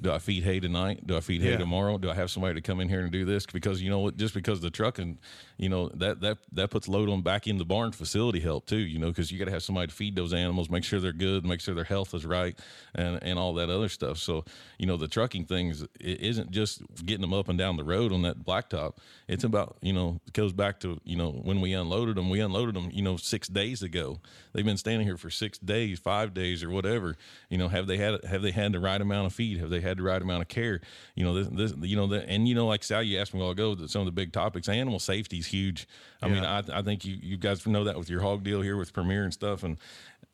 do 0.00 0.12
I 0.12 0.18
feed 0.18 0.44
hay 0.44 0.60
tonight? 0.60 1.06
Do 1.06 1.16
I 1.16 1.20
feed 1.20 1.42
hay 1.42 1.52
Yeah. 1.52 1.56
tomorrow? 1.58 1.98
Do 1.98 2.10
I 2.10 2.14
have 2.14 2.30
somebody 2.30 2.54
to 2.54 2.60
come 2.60 2.80
in 2.80 2.88
here 2.88 3.00
and 3.00 3.10
do 3.10 3.24
this? 3.24 3.46
Because 3.46 3.80
you 3.82 3.88
know 3.90 4.00
what, 4.00 4.16
just 4.16 4.34
because 4.34 4.60
the 4.60 4.70
trucking, 4.70 5.18
you 5.56 5.68
know 5.68 5.88
that 5.94 6.20
that 6.20 6.38
that 6.52 6.70
puts 6.70 6.88
load 6.88 7.08
on 7.08 7.22
back 7.22 7.46
in 7.46 7.58
the 7.58 7.64
barn 7.64 7.92
facility 7.92 8.40
help 8.40 8.66
too. 8.66 8.76
You 8.76 8.98
know, 8.98 9.08
because 9.08 9.30
you 9.32 9.38
got 9.38 9.46
to 9.46 9.50
have 9.52 9.62
somebody 9.62 9.88
to 9.88 9.94
feed 9.94 10.16
those 10.16 10.32
animals, 10.34 10.68
make 10.70 10.84
sure 10.84 11.00
they're 11.00 11.12
good, 11.12 11.46
make 11.46 11.60
sure 11.60 11.74
their 11.74 11.84
health 11.84 12.14
is 12.14 12.26
right, 12.26 12.58
and 12.94 13.22
and 13.22 13.38
all 13.38 13.54
that 13.54 13.70
other 13.70 13.88
stuff. 13.88 14.18
So 14.18 14.44
you 14.78 14.86
know, 14.86 14.96
the 14.96 15.08
trucking 15.08 15.46
things 15.46 15.82
it 15.82 16.20
isn't 16.20 16.50
just 16.50 16.82
getting 17.04 17.22
them 17.22 17.32
up 17.32 17.48
and 17.48 17.58
down 17.58 17.76
the 17.76 17.84
road 17.84 18.12
on 18.12 18.22
that 18.22 18.44
blacktop. 18.44 18.96
It's 19.28 19.44
about 19.44 19.76
you 19.82 19.92
know 19.92 20.20
it 20.26 20.32
goes 20.32 20.52
back 20.52 20.80
to 20.80 21.00
you 21.04 21.16
know 21.16 21.30
when 21.30 21.60
we 21.60 21.72
unloaded 21.72 22.16
them. 22.16 22.28
We 22.30 22.40
unloaded 22.40 22.74
them 22.74 22.90
you 22.92 23.02
know 23.02 23.16
six 23.16 23.48
days 23.48 23.82
ago. 23.82 24.20
They've 24.52 24.64
been 24.64 24.76
standing 24.76 25.06
here 25.06 25.16
for 25.16 25.30
six 25.30 25.58
days, 25.58 25.98
five 25.98 26.32
days, 26.34 26.62
or 26.62 26.70
whatever. 26.70 27.16
You 27.50 27.58
know, 27.58 27.68
have 27.68 27.86
they 27.86 27.96
had 27.96 28.24
have 28.24 28.42
they 28.42 28.50
had 28.52 28.72
the 28.72 28.80
right 28.80 29.00
amount 29.00 29.26
of 29.26 29.32
feed? 29.32 29.58
Have 29.58 29.70
they 29.70 29.80
had 29.86 29.98
the 29.98 30.02
right 30.02 30.20
amount 30.20 30.42
of 30.42 30.48
care? 30.48 30.80
You 31.14 31.24
know, 31.24 31.34
this, 31.34 31.48
this 31.48 31.88
you 31.88 31.96
know, 31.96 32.06
the, 32.06 32.28
and 32.28 32.46
you 32.46 32.54
know, 32.54 32.66
like 32.66 32.84
Sal, 32.84 33.02
you 33.02 33.18
asked 33.18 33.34
me 33.34 33.40
a 33.40 33.42
while 33.42 33.52
ago 33.52 33.74
that 33.74 33.90
some 33.90 34.00
of 34.00 34.06
the 34.06 34.12
big 34.12 34.32
topics, 34.32 34.68
animal 34.68 34.98
safety 34.98 35.38
is 35.38 35.46
huge. 35.46 35.86
I 36.22 36.28
mean, 36.28 36.44
I, 36.44 36.62
I 36.72 36.82
think 36.82 37.04
you 37.04 37.16
you 37.20 37.36
guys 37.36 37.66
know 37.66 37.84
that 37.84 37.98
with 37.98 38.10
your 38.10 38.20
hog 38.20 38.42
deal 38.42 38.60
here 38.60 38.76
with 38.76 38.92
Premier 38.92 39.24
and 39.24 39.32
stuff, 39.32 39.62
and 39.62 39.78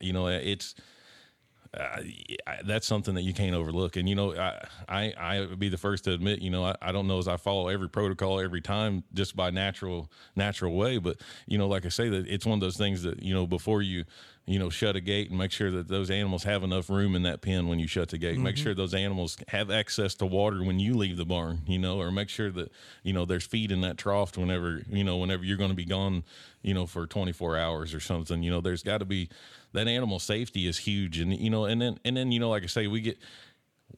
you 0.00 0.12
know, 0.12 0.26
it's 0.26 0.74
uh, 1.74 2.02
that's 2.64 2.86
something 2.86 3.14
that 3.14 3.22
you 3.22 3.32
can't 3.32 3.54
overlook. 3.54 3.96
And 3.96 4.06
you 4.08 4.14
know, 4.14 4.34
I 4.34 4.66
I, 4.88 5.14
I 5.18 5.40
would 5.40 5.58
be 5.58 5.70
the 5.70 5.78
first 5.78 6.04
to 6.04 6.12
admit, 6.12 6.40
you 6.42 6.50
know, 6.50 6.64
I, 6.64 6.76
I 6.82 6.92
don't 6.92 7.06
know 7.06 7.18
as 7.18 7.28
I 7.28 7.38
follow 7.38 7.68
every 7.68 7.88
protocol 7.88 8.40
every 8.40 8.60
time 8.60 9.04
just 9.14 9.34
by 9.34 9.50
natural 9.50 10.10
natural 10.36 10.74
way, 10.74 10.98
but 10.98 11.16
you 11.46 11.56
know, 11.56 11.68
like 11.68 11.86
I 11.86 11.88
say, 11.88 12.10
that 12.10 12.28
it's 12.28 12.44
one 12.44 12.54
of 12.54 12.60
those 12.60 12.76
things 12.76 13.02
that 13.04 13.22
you 13.22 13.32
know 13.32 13.46
before 13.46 13.80
you 13.80 14.04
you 14.46 14.58
know 14.58 14.68
shut 14.68 14.96
a 14.96 15.00
gate 15.00 15.30
and 15.30 15.38
make 15.38 15.52
sure 15.52 15.70
that 15.70 15.88
those 15.88 16.10
animals 16.10 16.42
have 16.42 16.64
enough 16.64 16.90
room 16.90 17.14
in 17.14 17.22
that 17.22 17.40
pen 17.42 17.68
when 17.68 17.78
you 17.78 17.86
shut 17.86 18.08
the 18.08 18.18
gate. 18.18 18.38
Make 18.38 18.56
sure 18.56 18.74
those 18.74 18.94
animals 18.94 19.36
have 19.48 19.70
access 19.70 20.14
to 20.16 20.26
water 20.26 20.62
when 20.64 20.80
you 20.80 20.94
leave 20.94 21.16
the 21.16 21.24
barn, 21.24 21.62
you 21.66 21.78
know, 21.78 22.00
or 22.00 22.10
make 22.10 22.28
sure 22.28 22.50
that 22.50 22.72
you 23.02 23.12
know 23.12 23.24
there's 23.24 23.46
feed 23.46 23.70
in 23.70 23.82
that 23.82 23.98
trough 23.98 24.36
whenever 24.36 24.82
you 24.90 25.04
know 25.04 25.16
whenever 25.16 25.44
you're 25.44 25.56
going 25.56 25.70
to 25.70 25.76
be 25.76 25.84
gone, 25.84 26.24
you 26.62 26.74
know, 26.74 26.86
for 26.86 27.06
24 27.06 27.56
hours 27.56 27.94
or 27.94 28.00
something. 28.00 28.42
You 28.42 28.50
know, 28.50 28.60
there's 28.60 28.82
got 28.82 28.98
to 28.98 29.04
be 29.04 29.28
that 29.72 29.86
animal 29.86 30.18
safety 30.18 30.66
is 30.66 30.78
huge, 30.78 31.18
and 31.18 31.36
you 31.36 31.50
know, 31.50 31.64
and 31.64 31.80
then 31.80 31.98
and 32.04 32.16
then 32.16 32.32
you 32.32 32.40
know, 32.40 32.50
like 32.50 32.64
I 32.64 32.66
say, 32.66 32.86
we 32.88 33.00
get 33.00 33.18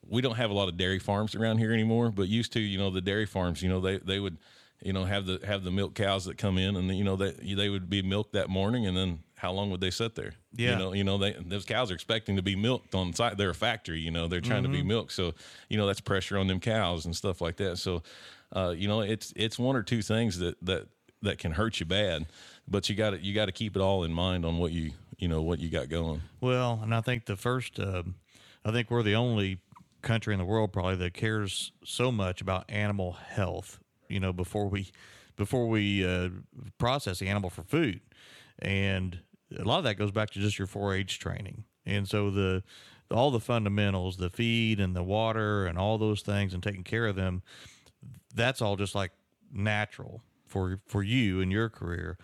we 0.08 0.20
don't 0.20 0.36
have 0.36 0.50
a 0.50 0.54
lot 0.54 0.68
of 0.68 0.76
dairy 0.76 0.98
farms 0.98 1.34
around 1.34 1.58
here 1.58 1.72
anymore, 1.72 2.10
but 2.10 2.28
used 2.28 2.52
to, 2.52 2.60
you 2.60 2.78
know, 2.78 2.90
the 2.90 3.00
dairy 3.00 3.26
farms, 3.26 3.62
you 3.62 3.68
know, 3.68 3.80
they 3.80 3.98
they 3.98 4.20
would, 4.20 4.38
you 4.82 4.92
know, 4.92 5.04
have 5.04 5.26
the 5.26 5.40
have 5.46 5.64
the 5.64 5.70
milk 5.70 5.94
cows 5.94 6.24
that 6.26 6.36
come 6.36 6.58
in, 6.58 6.76
and 6.76 6.94
you 6.94 7.04
know 7.04 7.16
that 7.16 7.38
they 7.40 7.68
would 7.68 7.88
be 7.88 8.02
milked 8.02 8.32
that 8.32 8.48
morning, 8.50 8.86
and 8.86 8.96
then 8.96 9.20
how 9.44 9.52
long 9.52 9.70
would 9.70 9.80
they 9.82 9.90
sit 9.90 10.14
there? 10.14 10.32
Yeah. 10.56 10.70
you 10.70 10.76
know, 10.76 10.92
you 10.94 11.04
know, 11.04 11.18
they 11.18 11.36
those 11.38 11.66
cows 11.66 11.90
are 11.90 11.94
expecting 11.94 12.36
to 12.36 12.42
be 12.42 12.56
milked 12.56 12.94
on 12.94 13.12
site. 13.12 13.36
They're 13.36 13.50
a 13.50 13.54
factory, 13.54 14.00
you 14.00 14.10
know, 14.10 14.26
they're 14.26 14.40
trying 14.40 14.62
to 14.62 14.70
be 14.70 14.82
milked, 14.82 15.12
so 15.12 15.34
you 15.68 15.76
know 15.76 15.86
that's 15.86 16.00
pressure 16.00 16.38
on 16.38 16.46
them 16.46 16.60
cows 16.60 17.04
and 17.04 17.14
stuff 17.14 17.42
like 17.42 17.56
that. 17.56 17.76
So, 17.76 18.02
uh, 18.56 18.74
you 18.74 18.88
know, 18.88 19.02
it's 19.02 19.34
it's 19.36 19.58
one 19.58 19.76
or 19.76 19.82
two 19.82 20.00
things 20.00 20.38
that 20.38 20.56
that 20.64 20.88
that 21.20 21.36
can 21.36 21.52
hurt 21.52 21.78
you 21.78 21.84
bad, 21.84 22.24
but 22.66 22.88
you 22.88 22.96
got 22.96 23.10
to 23.10 23.18
you 23.18 23.34
got 23.34 23.46
to 23.46 23.52
keep 23.52 23.76
it 23.76 23.80
all 23.80 24.04
in 24.04 24.14
mind 24.14 24.46
on 24.46 24.56
what 24.56 24.72
you 24.72 24.92
you 25.18 25.28
know 25.28 25.42
what 25.42 25.58
you 25.58 25.68
got 25.68 25.90
going. 25.90 26.22
Well, 26.40 26.80
and 26.82 26.94
I 26.94 27.02
think 27.02 27.26
the 27.26 27.36
first, 27.36 27.78
uh, 27.78 28.02
I 28.64 28.72
think 28.72 28.90
we're 28.90 29.02
the 29.02 29.16
only 29.16 29.58
country 30.00 30.32
in 30.32 30.38
the 30.38 30.46
world 30.46 30.72
probably 30.72 30.96
that 30.96 31.12
cares 31.12 31.72
so 31.84 32.10
much 32.10 32.40
about 32.40 32.64
animal 32.70 33.12
health. 33.12 33.78
You 34.08 34.20
know, 34.20 34.32
before 34.32 34.68
we 34.70 34.90
before 35.36 35.68
we 35.68 36.06
uh, 36.06 36.30
process 36.78 37.18
the 37.18 37.28
animal 37.28 37.50
for 37.50 37.62
food, 37.62 38.00
and 38.58 39.18
a 39.56 39.64
lot 39.64 39.78
of 39.78 39.84
that 39.84 39.96
goes 39.96 40.10
back 40.10 40.30
to 40.30 40.38
just 40.38 40.58
your 40.58 40.68
4-H 40.68 41.18
training. 41.18 41.64
And 41.86 42.08
so 42.08 42.30
the 42.30 42.62
all 43.10 43.30
the 43.30 43.40
fundamentals, 43.40 44.16
the 44.16 44.30
feed 44.30 44.80
and 44.80 44.96
the 44.96 45.02
water 45.02 45.66
and 45.66 45.78
all 45.78 45.98
those 45.98 46.22
things, 46.22 46.54
and 46.54 46.62
taking 46.62 46.84
care 46.84 47.06
of 47.06 47.16
them, 47.16 47.42
that's 48.34 48.62
all 48.62 48.76
just 48.76 48.94
like 48.94 49.12
natural 49.52 50.22
for 50.46 50.80
for 50.86 51.02
you 51.02 51.40
and 51.40 51.52
your 51.52 51.68
career. 51.68 52.16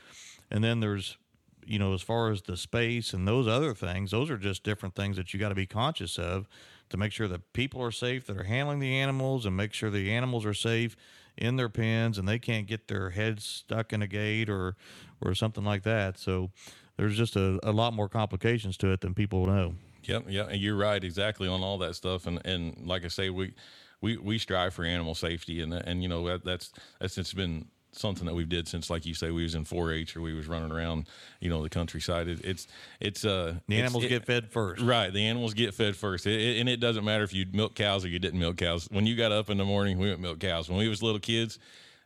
And 0.50 0.64
then 0.64 0.80
there's 0.80 1.16
you 1.66 1.78
know, 1.78 1.94
as 1.94 2.02
far 2.02 2.30
as 2.30 2.42
the 2.42 2.56
space 2.56 3.12
and 3.12 3.28
those 3.28 3.46
other 3.46 3.74
things, 3.74 4.10
those 4.10 4.30
are 4.30 4.38
just 4.38 4.64
different 4.64 4.94
things 4.94 5.16
that 5.16 5.32
you 5.32 5.38
got 5.38 5.50
to 5.50 5.54
be 5.54 5.66
conscious 5.66 6.18
of 6.18 6.48
to 6.88 6.96
make 6.96 7.12
sure 7.12 7.28
that 7.28 7.52
people 7.52 7.80
are 7.80 7.92
safe 7.92 8.26
that 8.26 8.36
are 8.36 8.44
handling 8.44 8.80
the 8.80 8.96
animals 8.96 9.46
and 9.46 9.56
make 9.56 9.72
sure 9.72 9.90
the 9.90 10.10
animals 10.10 10.44
are 10.44 10.54
safe 10.54 10.96
in 11.36 11.56
their 11.56 11.68
pens 11.68 12.18
and 12.18 12.26
they 12.26 12.38
can't 12.38 12.66
get 12.66 12.88
their 12.88 13.10
heads 13.10 13.44
stuck 13.44 13.92
in 13.92 14.02
a 14.02 14.06
gate 14.06 14.50
or 14.50 14.74
or 15.20 15.34
something 15.34 15.64
like 15.64 15.82
that. 15.84 16.18
So 16.18 16.50
there's 17.00 17.16
just 17.16 17.34
a, 17.36 17.58
a 17.62 17.72
lot 17.72 17.94
more 17.94 18.08
complications 18.08 18.76
to 18.76 18.92
it 18.92 19.00
than 19.00 19.14
people 19.14 19.46
know. 19.46 19.74
Yep, 20.04 20.24
yeah, 20.28 20.44
and 20.50 20.60
you're 20.60 20.76
right 20.76 21.02
exactly 21.02 21.48
on 21.48 21.62
all 21.62 21.78
that 21.78 21.94
stuff. 21.96 22.26
And 22.26 22.40
and 22.46 22.86
like 22.86 23.04
I 23.04 23.08
say, 23.08 23.30
we 23.30 23.54
we 24.02 24.16
we 24.18 24.38
strive 24.38 24.74
for 24.74 24.84
animal 24.84 25.14
safety, 25.14 25.60
and 25.62 25.72
and 25.72 26.02
you 26.02 26.08
know 26.08 26.26
that, 26.28 26.44
that's 26.44 26.72
that's 27.00 27.16
it's 27.18 27.32
been 27.32 27.66
something 27.92 28.24
that 28.26 28.34
we've 28.34 28.48
did 28.48 28.68
since, 28.68 28.88
like 28.88 29.04
you 29.04 29.14
say, 29.14 29.32
we 29.32 29.42
was 29.42 29.56
in 29.56 29.64
4-H 29.64 30.16
or 30.16 30.20
we 30.20 30.32
was 30.32 30.46
running 30.46 30.70
around, 30.70 31.08
you 31.40 31.50
know, 31.50 31.60
the 31.60 31.68
countryside. 31.68 32.28
It, 32.28 32.40
it's 32.44 32.68
it's 33.00 33.24
uh 33.24 33.54
The 33.66 33.74
it's- 33.74 33.80
animals 33.80 34.04
it- 34.04 34.08
get 34.10 34.24
fed 34.26 34.48
first. 34.48 34.80
Right, 34.80 35.12
the 35.12 35.24
animals 35.26 35.54
get 35.54 35.74
fed 35.74 35.96
first, 35.96 36.24
It- 36.26 36.40
it- 36.40 36.60
and 36.60 36.68
it 36.68 36.78
doesn't 36.78 37.04
matter 37.04 37.24
if 37.24 37.32
you 37.34 37.46
milk 37.52 37.74
cows 37.74 38.04
or 38.04 38.08
you 38.08 38.20
didn't 38.20 38.38
milk 38.38 38.58
cows. 38.58 38.86
When 38.92 39.06
you 39.06 39.16
got 39.16 39.32
up 39.32 39.50
in 39.50 39.56
the 39.58 39.64
morning, 39.64 39.98
we 39.98 40.08
went 40.08 40.20
milk 40.20 40.38
cows. 40.38 40.68
When 40.68 40.78
we 40.78 40.86
was 40.88 41.02
little 41.02 41.18
kids, 41.18 41.58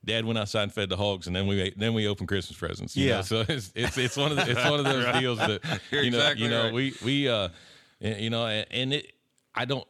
Dad 0.04 0.24
went 0.24 0.38
outside 0.38 0.64
and 0.64 0.72
fed 0.72 0.88
the 0.88 0.96
hogs, 0.96 1.26
and 1.26 1.34
then 1.34 1.46
we 1.46 1.60
ate, 1.60 1.78
then 1.78 1.94
we 1.94 2.06
opened 2.08 2.28
Christmas 2.28 2.58
presents. 2.58 2.96
you 2.96 3.08
Yeah. 3.08 3.16
know? 3.16 3.22
so 3.22 3.44
it's, 3.48 3.72
it's 3.74 3.96
it's 3.98 4.16
one 4.16 4.30
of 4.32 4.36
the, 4.36 4.50
it's 4.50 4.64
one 4.70 4.78
of 4.80 4.84
those 4.92 5.20
deals 5.20 5.38
that 5.38 5.60
you 5.92 6.10
know 6.10 6.18
exactly 6.18 6.44
you 6.44 6.50
know 6.50 6.64
right. 6.64 6.72
we 6.72 6.94
we 7.04 7.28
uh 7.28 7.48
you 8.00 8.30
know 8.30 8.46
and 8.46 8.92
it 8.94 9.12
I 9.54 9.64
don't. 9.66 9.86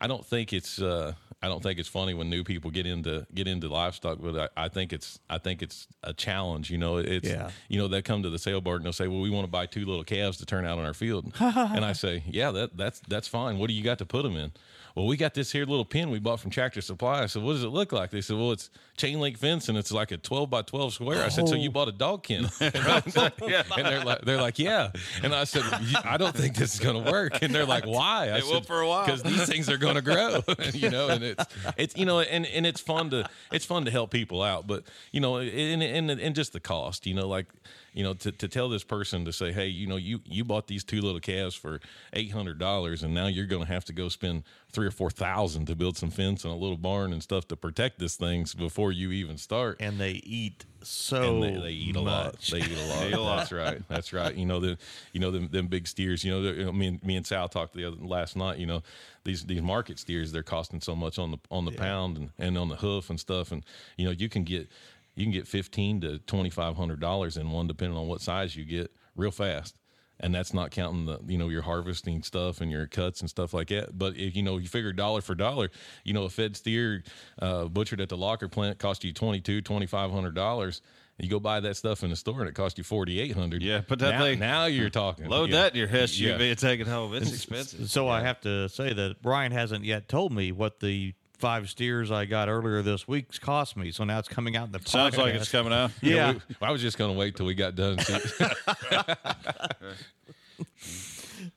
I 0.00 0.08
don't 0.08 0.26
think 0.26 0.52
it's 0.52 0.80
uh, 0.82 1.12
I 1.40 1.46
don't 1.48 1.62
think 1.62 1.78
it's 1.78 1.88
funny 1.88 2.12
when 2.12 2.28
new 2.28 2.42
people 2.42 2.72
get 2.72 2.86
into 2.86 3.24
get 3.34 3.46
into 3.46 3.68
livestock, 3.68 4.18
but 4.20 4.50
I, 4.56 4.64
I 4.64 4.68
think 4.68 4.92
it's 4.92 5.20
I 5.30 5.38
think 5.38 5.62
it's 5.62 5.86
a 6.02 6.12
challenge. 6.12 6.70
You 6.70 6.78
know, 6.78 6.96
it's 6.96 7.28
Yeah. 7.28 7.50
you 7.68 7.78
know 7.78 7.86
they 7.86 8.02
come 8.02 8.22
to 8.24 8.30
the 8.30 8.38
sale 8.38 8.60
barn 8.60 8.78
and 8.78 8.86
they'll 8.86 8.92
say, 8.92 9.06
"Well, 9.06 9.20
we 9.20 9.30
want 9.30 9.44
to 9.44 9.50
buy 9.50 9.66
two 9.66 9.84
little 9.84 10.02
calves 10.02 10.38
to 10.38 10.46
turn 10.46 10.66
out 10.66 10.78
on 10.78 10.84
our 10.86 10.94
field," 10.94 11.32
and 11.40 11.84
I 11.84 11.92
say, 11.92 12.24
"Yeah, 12.26 12.50
that 12.50 12.76
that's 12.76 13.00
that's 13.06 13.28
fine. 13.28 13.58
What 13.58 13.68
do 13.68 13.74
you 13.74 13.84
got 13.84 13.98
to 13.98 14.06
put 14.06 14.22
them 14.24 14.36
in?" 14.36 14.50
Well, 14.94 15.06
we 15.06 15.16
got 15.16 15.34
this 15.34 15.52
here 15.52 15.64
little 15.64 15.84
pen 15.84 16.10
we 16.10 16.18
bought 16.18 16.40
from 16.40 16.50
Tractor 16.50 16.80
Supply. 16.80 17.22
I 17.22 17.26
said, 17.26 17.42
"What 17.42 17.54
does 17.54 17.64
it 17.64 17.68
look 17.68 17.92
like?" 17.92 18.10
They 18.10 18.20
said, 18.20 18.36
"Well, 18.36 18.52
it's 18.52 18.70
chain 18.96 19.20
link 19.20 19.38
fence 19.38 19.68
and 19.68 19.78
it's 19.78 19.92
like 19.92 20.10
a 20.10 20.16
twelve 20.16 20.50
by 20.50 20.62
twelve 20.62 20.92
square." 20.92 21.22
I 21.24 21.28
said, 21.28 21.48
"So 21.48 21.54
you 21.54 21.68
oh. 21.70 21.72
bought 21.72 21.88
a 21.88 21.92
dog 21.92 22.24
ken?" 22.24 22.48
and 22.60 22.72
they're 22.72 24.04
like, 24.04 24.22
"They're 24.22 24.40
like, 24.40 24.58
yeah." 24.58 24.90
And 25.22 25.34
I 25.34 25.44
said, 25.44 25.62
"I 26.04 26.16
don't 26.16 26.34
think 26.34 26.56
this 26.56 26.74
is 26.74 26.80
going 26.80 27.02
to 27.02 27.10
work." 27.10 27.42
And 27.42 27.54
they're 27.54 27.66
like, 27.66 27.86
"Why?" 27.86 28.30
I 28.30 28.38
It 28.38 28.44
will 28.44 28.60
for 28.60 28.80
a 28.80 28.88
while. 28.88 29.04
because 29.04 29.22
these 29.22 29.46
things 29.46 29.68
are 29.68 29.78
going 29.78 29.96
to 29.96 30.02
grow 30.02 30.42
you 30.72 30.90
know 30.90 31.08
and 31.08 31.22
it's 31.22 31.44
it's 31.76 31.96
you 31.96 32.06
know 32.06 32.20
and 32.20 32.46
and 32.46 32.66
it's 32.66 32.80
fun 32.80 33.10
to 33.10 33.28
it's 33.50 33.64
fun 33.64 33.84
to 33.84 33.90
help 33.90 34.10
people 34.10 34.42
out 34.42 34.66
but 34.66 34.84
you 35.10 35.20
know 35.20 35.36
and 35.36 35.82
and, 35.82 36.10
and 36.10 36.34
just 36.34 36.52
the 36.52 36.60
cost 36.60 37.06
you 37.06 37.14
know 37.14 37.28
like 37.28 37.46
you 37.92 38.02
know 38.02 38.14
to, 38.14 38.32
to 38.32 38.48
tell 38.48 38.68
this 38.68 38.84
person 38.84 39.24
to 39.24 39.32
say 39.32 39.52
hey 39.52 39.66
you 39.66 39.86
know 39.86 39.96
you 39.96 40.20
you 40.24 40.44
bought 40.44 40.66
these 40.66 40.82
two 40.84 41.00
little 41.00 41.20
calves 41.20 41.54
for 41.54 41.80
$800 42.14 43.02
and 43.02 43.14
now 43.14 43.26
you're 43.26 43.46
going 43.46 43.62
to 43.64 43.72
have 43.72 43.84
to 43.86 43.92
go 43.92 44.08
spend 44.08 44.44
three 44.70 44.86
or 44.86 44.90
four 44.90 45.10
thousand 45.10 45.66
to 45.66 45.76
build 45.76 45.96
some 45.96 46.10
fence 46.10 46.44
and 46.44 46.52
a 46.52 46.56
little 46.56 46.76
barn 46.78 47.12
and 47.12 47.22
stuff 47.22 47.46
to 47.48 47.56
protect 47.56 47.98
this 47.98 48.16
things 48.16 48.54
before 48.54 48.92
you 48.92 49.10
even 49.12 49.36
start 49.36 49.76
and 49.80 49.98
they 49.98 50.12
eat 50.24 50.64
so 50.82 51.34
and 51.34 51.42
they, 51.42 51.60
they 51.60 51.70
eat 51.70 51.96
a 51.96 52.00
lot. 52.00 52.40
They 52.40 52.58
eat 52.58 52.76
a 52.76 52.86
lot. 52.86 53.06
Eat 53.06 53.12
a 53.12 53.20
lot. 53.20 53.36
That's 53.36 53.52
right. 53.52 53.82
That's 53.88 54.12
right. 54.12 54.34
You 54.34 54.46
know 54.46 54.58
the, 54.58 54.76
you 55.12 55.20
know 55.20 55.30
them, 55.30 55.46
them 55.48 55.68
big 55.68 55.86
steers. 55.86 56.24
You 56.24 56.32
know, 56.32 56.42
they're- 56.42 56.72
me 56.72 56.88
and 56.88 57.02
me 57.04 57.14
and 57.14 57.24
Sal 57.24 57.48
talked 57.48 57.74
the 57.74 57.84
other 57.84 57.98
last 58.00 58.34
night. 58.34 58.58
You 58.58 58.66
know, 58.66 58.82
these 59.22 59.44
these 59.44 59.62
market 59.62 60.00
steers 60.00 60.32
they're 60.32 60.42
costing 60.42 60.80
so 60.80 60.96
much 60.96 61.20
on 61.20 61.30
the 61.30 61.38
on 61.52 61.66
the 61.66 61.70
pound 61.70 62.16
and, 62.16 62.30
and 62.36 62.58
on 62.58 62.68
the 62.68 62.74
hoof 62.74 63.10
and 63.10 63.20
stuff. 63.20 63.52
And 63.52 63.64
you 63.96 64.04
know 64.04 64.10
you 64.10 64.28
can 64.28 64.42
get 64.42 64.68
you 65.14 65.24
can 65.24 65.32
get 65.32 65.46
fifteen 65.48 66.00
to 66.02 66.18
twenty 66.20 66.50
five 66.50 66.76
hundred 66.76 67.00
dollars 67.00 67.36
in 67.36 67.50
one 67.50 67.66
depending 67.66 67.96
on 67.98 68.08
what 68.08 68.20
size 68.20 68.56
you 68.56 68.64
get 68.64 68.90
real 69.16 69.30
fast. 69.30 69.76
And 70.20 70.32
that's 70.32 70.54
not 70.54 70.70
counting 70.70 71.06
the 71.06 71.18
you 71.26 71.36
know 71.36 71.48
your 71.48 71.62
harvesting 71.62 72.22
stuff 72.22 72.60
and 72.60 72.70
your 72.70 72.86
cuts 72.86 73.20
and 73.20 73.28
stuff 73.28 73.52
like 73.52 73.68
that. 73.68 73.98
But 73.98 74.16
if 74.16 74.36
you 74.36 74.42
know 74.42 74.58
you 74.58 74.68
figure 74.68 74.92
dollar 74.92 75.20
for 75.20 75.34
dollar, 75.34 75.70
you 76.04 76.12
know 76.12 76.24
a 76.24 76.28
fed 76.30 76.56
steer 76.56 77.02
uh, 77.40 77.64
butchered 77.64 78.00
at 78.00 78.08
the 78.08 78.16
locker 78.16 78.48
plant 78.48 78.78
cost 78.78 79.02
you 79.02 79.12
twenty 79.12 79.40
two 79.40 79.60
twenty 79.60 79.86
five 79.86 80.12
hundred 80.12 80.34
dollars. 80.36 80.80
You 81.18 81.28
go 81.28 81.38
buy 81.40 81.60
that 81.60 81.76
stuff 81.76 82.02
in 82.02 82.10
the 82.10 82.16
store 82.16 82.40
and 82.40 82.48
it 82.48 82.54
cost 82.54 82.78
you 82.78 82.84
forty 82.84 83.20
eight 83.20 83.34
hundred. 83.34 83.62
Yeah, 83.62 83.80
put 83.80 83.98
that 83.98 84.12
now, 84.12 84.20
thing- 84.22 84.38
Now 84.38 84.64
you're 84.66 84.90
talking. 84.90 85.28
Load 85.28 85.50
Yeah. 85.50 85.62
that 85.62 85.72
in 85.72 85.78
your 85.78 85.88
SUV 85.88 86.20
Yeah. 86.38 86.44
and 86.50 86.58
take 86.58 86.80
it 86.80 86.86
home. 86.86 87.14
It's 87.14 87.32
expensive. 87.32 87.90
So 87.90 88.08
I 88.08 88.20
have 88.22 88.40
to 88.42 88.68
say 88.68 88.92
that 88.92 89.22
Brian 89.22 89.50
hasn't 89.52 89.84
yet 89.84 90.08
told 90.08 90.32
me 90.32 90.52
what 90.52 90.80
the 90.80 91.14
five 91.42 91.68
steers 91.68 92.12
I 92.12 92.24
got 92.24 92.48
earlier 92.48 92.82
this 92.82 93.08
week's 93.08 93.40
cost 93.40 93.76
me. 93.76 93.90
So 93.90 94.04
now 94.04 94.20
it's 94.20 94.28
coming 94.28 94.54
out 94.54 94.66
in 94.66 94.72
the 94.72 94.80
Sounds 94.84 95.18
like 95.18 95.34
it's 95.34 95.50
coming 95.50 95.72
out. 95.72 95.90
Yeah. 96.00 96.34
we- 96.34 96.40
I 96.62 96.70
was 96.70 96.80
just 96.80 96.96
going 96.96 97.12
to 97.12 97.18
wait 97.18 97.34
till 97.34 97.46
we 97.46 97.54
got 97.54 97.74
done. 97.74 97.98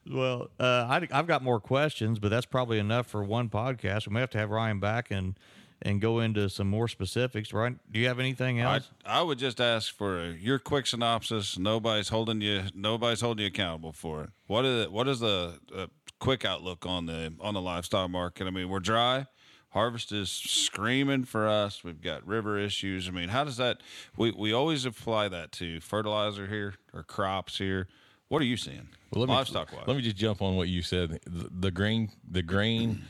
Well, 0.09 0.49
uh, 0.59 0.87
I, 0.89 1.07
I've 1.11 1.27
got 1.27 1.43
more 1.43 1.59
questions, 1.59 2.17
but 2.17 2.29
that's 2.29 2.45
probably 2.45 2.79
enough 2.79 3.07
for 3.07 3.23
one 3.23 3.49
podcast. 3.49 4.07
We 4.07 4.13
may 4.13 4.19
have 4.19 4.31
to 4.31 4.37
have 4.37 4.49
Ryan 4.49 4.79
back 4.79 5.11
and 5.11 5.37
and 5.81 6.01
go 6.01 6.19
into 6.19 6.49
some 6.49 6.67
more 6.67 6.87
specifics. 6.87 7.53
Ryan, 7.53 7.79
do 7.91 7.99
you 7.99 8.07
have 8.07 8.19
anything 8.19 8.61
I, 8.61 8.75
else? 8.75 8.91
I 9.05 9.21
would 9.21 9.37
just 9.37 9.59
ask 9.59 9.93
for 9.93 10.19
a, 10.19 10.31
your 10.31 10.57
quick 10.57 10.87
synopsis. 10.87 11.59
Nobody's 11.59 12.09
holding 12.09 12.41
you. 12.41 12.63
Nobody's 12.73 13.21
holding 13.21 13.43
you 13.43 13.47
accountable 13.47 13.91
for 13.91 14.23
it. 14.23 14.29
What 14.47 14.65
is 14.65 14.89
what 14.89 15.07
is 15.07 15.19
the 15.19 15.59
uh, 15.75 15.87
quick 16.19 16.45
outlook 16.45 16.85
on 16.85 17.05
the 17.05 17.33
on 17.41 17.53
the 17.53 17.61
livestock 17.61 18.09
market? 18.09 18.47
I 18.47 18.51
mean, 18.51 18.69
we're 18.69 18.79
dry. 18.79 19.27
Harvest 19.75 20.13
is 20.13 20.31
screaming 20.31 21.25
for 21.25 21.49
us. 21.49 21.83
We've 21.83 22.01
got 22.01 22.25
river 22.25 22.57
issues. 22.57 23.09
I 23.09 23.11
mean, 23.11 23.27
how 23.27 23.43
does 23.43 23.57
that? 23.57 23.81
We 24.15 24.31
we 24.31 24.53
always 24.53 24.85
apply 24.85 25.27
that 25.27 25.51
to 25.53 25.81
fertilizer 25.81 26.47
here 26.47 26.75
or 26.93 27.03
crops 27.03 27.57
here. 27.57 27.89
What 28.29 28.41
are 28.41 28.45
you 28.45 28.55
seeing? 28.55 28.87
Well, 29.11 29.19
let 29.19 29.27
me, 29.27 29.35
livestock 29.35 29.73
wise. 29.73 29.83
Let 29.85 29.97
me 29.97 30.01
just 30.01 30.15
jump 30.15 30.41
on 30.41 30.55
what 30.55 30.69
you 30.69 30.81
said. 30.81 31.19
The, 31.25 31.49
the 31.51 31.71
grain, 31.71 32.09
the 32.25 32.41
grain 32.41 33.03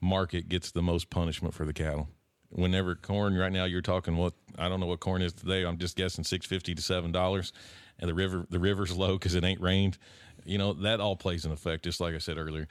market 0.00 0.48
gets 0.48 0.70
the 0.70 0.80
most 0.80 1.10
punishment 1.10 1.52
for 1.52 1.66
the 1.66 1.74
cattle. 1.74 2.08
Whenever 2.48 2.94
corn, 2.94 3.36
right 3.36 3.52
now 3.52 3.66
you're 3.66 3.82
talking 3.82 4.16
what 4.16 4.32
I 4.58 4.70
don't 4.70 4.80
know 4.80 4.86
what 4.86 5.00
corn 5.00 5.20
is 5.20 5.34
today. 5.34 5.66
I'm 5.66 5.76
just 5.76 5.94
guessing 5.94 6.24
six 6.24 6.46
fifty 6.46 6.74
to 6.74 6.80
seven 6.80 7.12
dollars, 7.12 7.52
and 7.98 8.08
the 8.08 8.14
river 8.14 8.46
the 8.48 8.58
river's 8.58 8.96
low 8.96 9.18
because 9.18 9.34
it 9.34 9.44
ain't 9.44 9.60
rained. 9.60 9.98
You 10.46 10.56
know 10.56 10.72
that 10.72 11.00
all 11.00 11.16
plays 11.16 11.44
an 11.44 11.52
effect. 11.52 11.84
Just 11.84 12.00
like 12.00 12.14
I 12.14 12.18
said 12.18 12.38
earlier, 12.38 12.66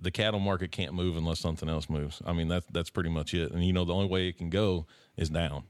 the 0.00 0.10
cattle 0.10 0.40
market 0.40 0.72
can't 0.72 0.94
move 0.94 1.16
unless 1.16 1.40
something 1.40 1.68
else 1.68 1.88
moves. 1.88 2.22
I 2.24 2.32
mean 2.32 2.48
that's 2.48 2.66
that's 2.70 2.90
pretty 2.90 3.10
much 3.10 3.34
it. 3.34 3.52
And 3.52 3.64
you 3.64 3.72
know 3.72 3.84
the 3.84 3.94
only 3.94 4.08
way 4.08 4.28
it 4.28 4.38
can 4.38 4.50
go 4.50 4.86
is 5.16 5.30
down. 5.30 5.64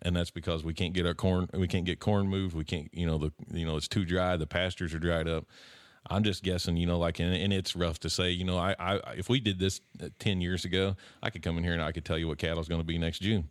And 0.00 0.14
that's 0.14 0.30
because 0.30 0.64
we 0.64 0.74
can't 0.74 0.94
get 0.94 1.06
our 1.06 1.14
corn 1.14 1.48
we 1.52 1.68
can't 1.68 1.84
get 1.84 2.00
corn 2.00 2.28
moved. 2.28 2.54
We 2.54 2.64
can't 2.64 2.88
you 2.92 3.06
know 3.06 3.18
the 3.18 3.32
you 3.52 3.66
know 3.66 3.76
it's 3.76 3.88
too 3.88 4.04
dry. 4.04 4.36
The 4.36 4.46
pastures 4.46 4.94
are 4.94 4.98
dried 4.98 5.28
up. 5.28 5.46
I'm 6.10 6.22
just 6.22 6.42
guessing 6.42 6.76
you 6.76 6.86
know 6.86 6.98
like 6.98 7.18
and, 7.20 7.34
and 7.34 7.52
it's 7.52 7.76
rough 7.76 7.98
to 8.00 8.10
say 8.10 8.30
you 8.30 8.44
know 8.44 8.56
I, 8.56 8.74
I 8.78 8.94
if 9.16 9.28
we 9.28 9.40
did 9.40 9.58
this 9.58 9.80
uh, 10.02 10.08
10 10.18 10.40
years 10.40 10.64
ago 10.64 10.96
i 11.22 11.30
could 11.30 11.42
come 11.42 11.58
in 11.58 11.64
here 11.64 11.74
and 11.74 11.82
i 11.82 11.92
could 11.92 12.04
tell 12.04 12.16
you 12.16 12.28
what 12.28 12.38
cattle's 12.38 12.68
going 12.68 12.80
to 12.80 12.86
be 12.86 12.98
next 12.98 13.18
june 13.20 13.48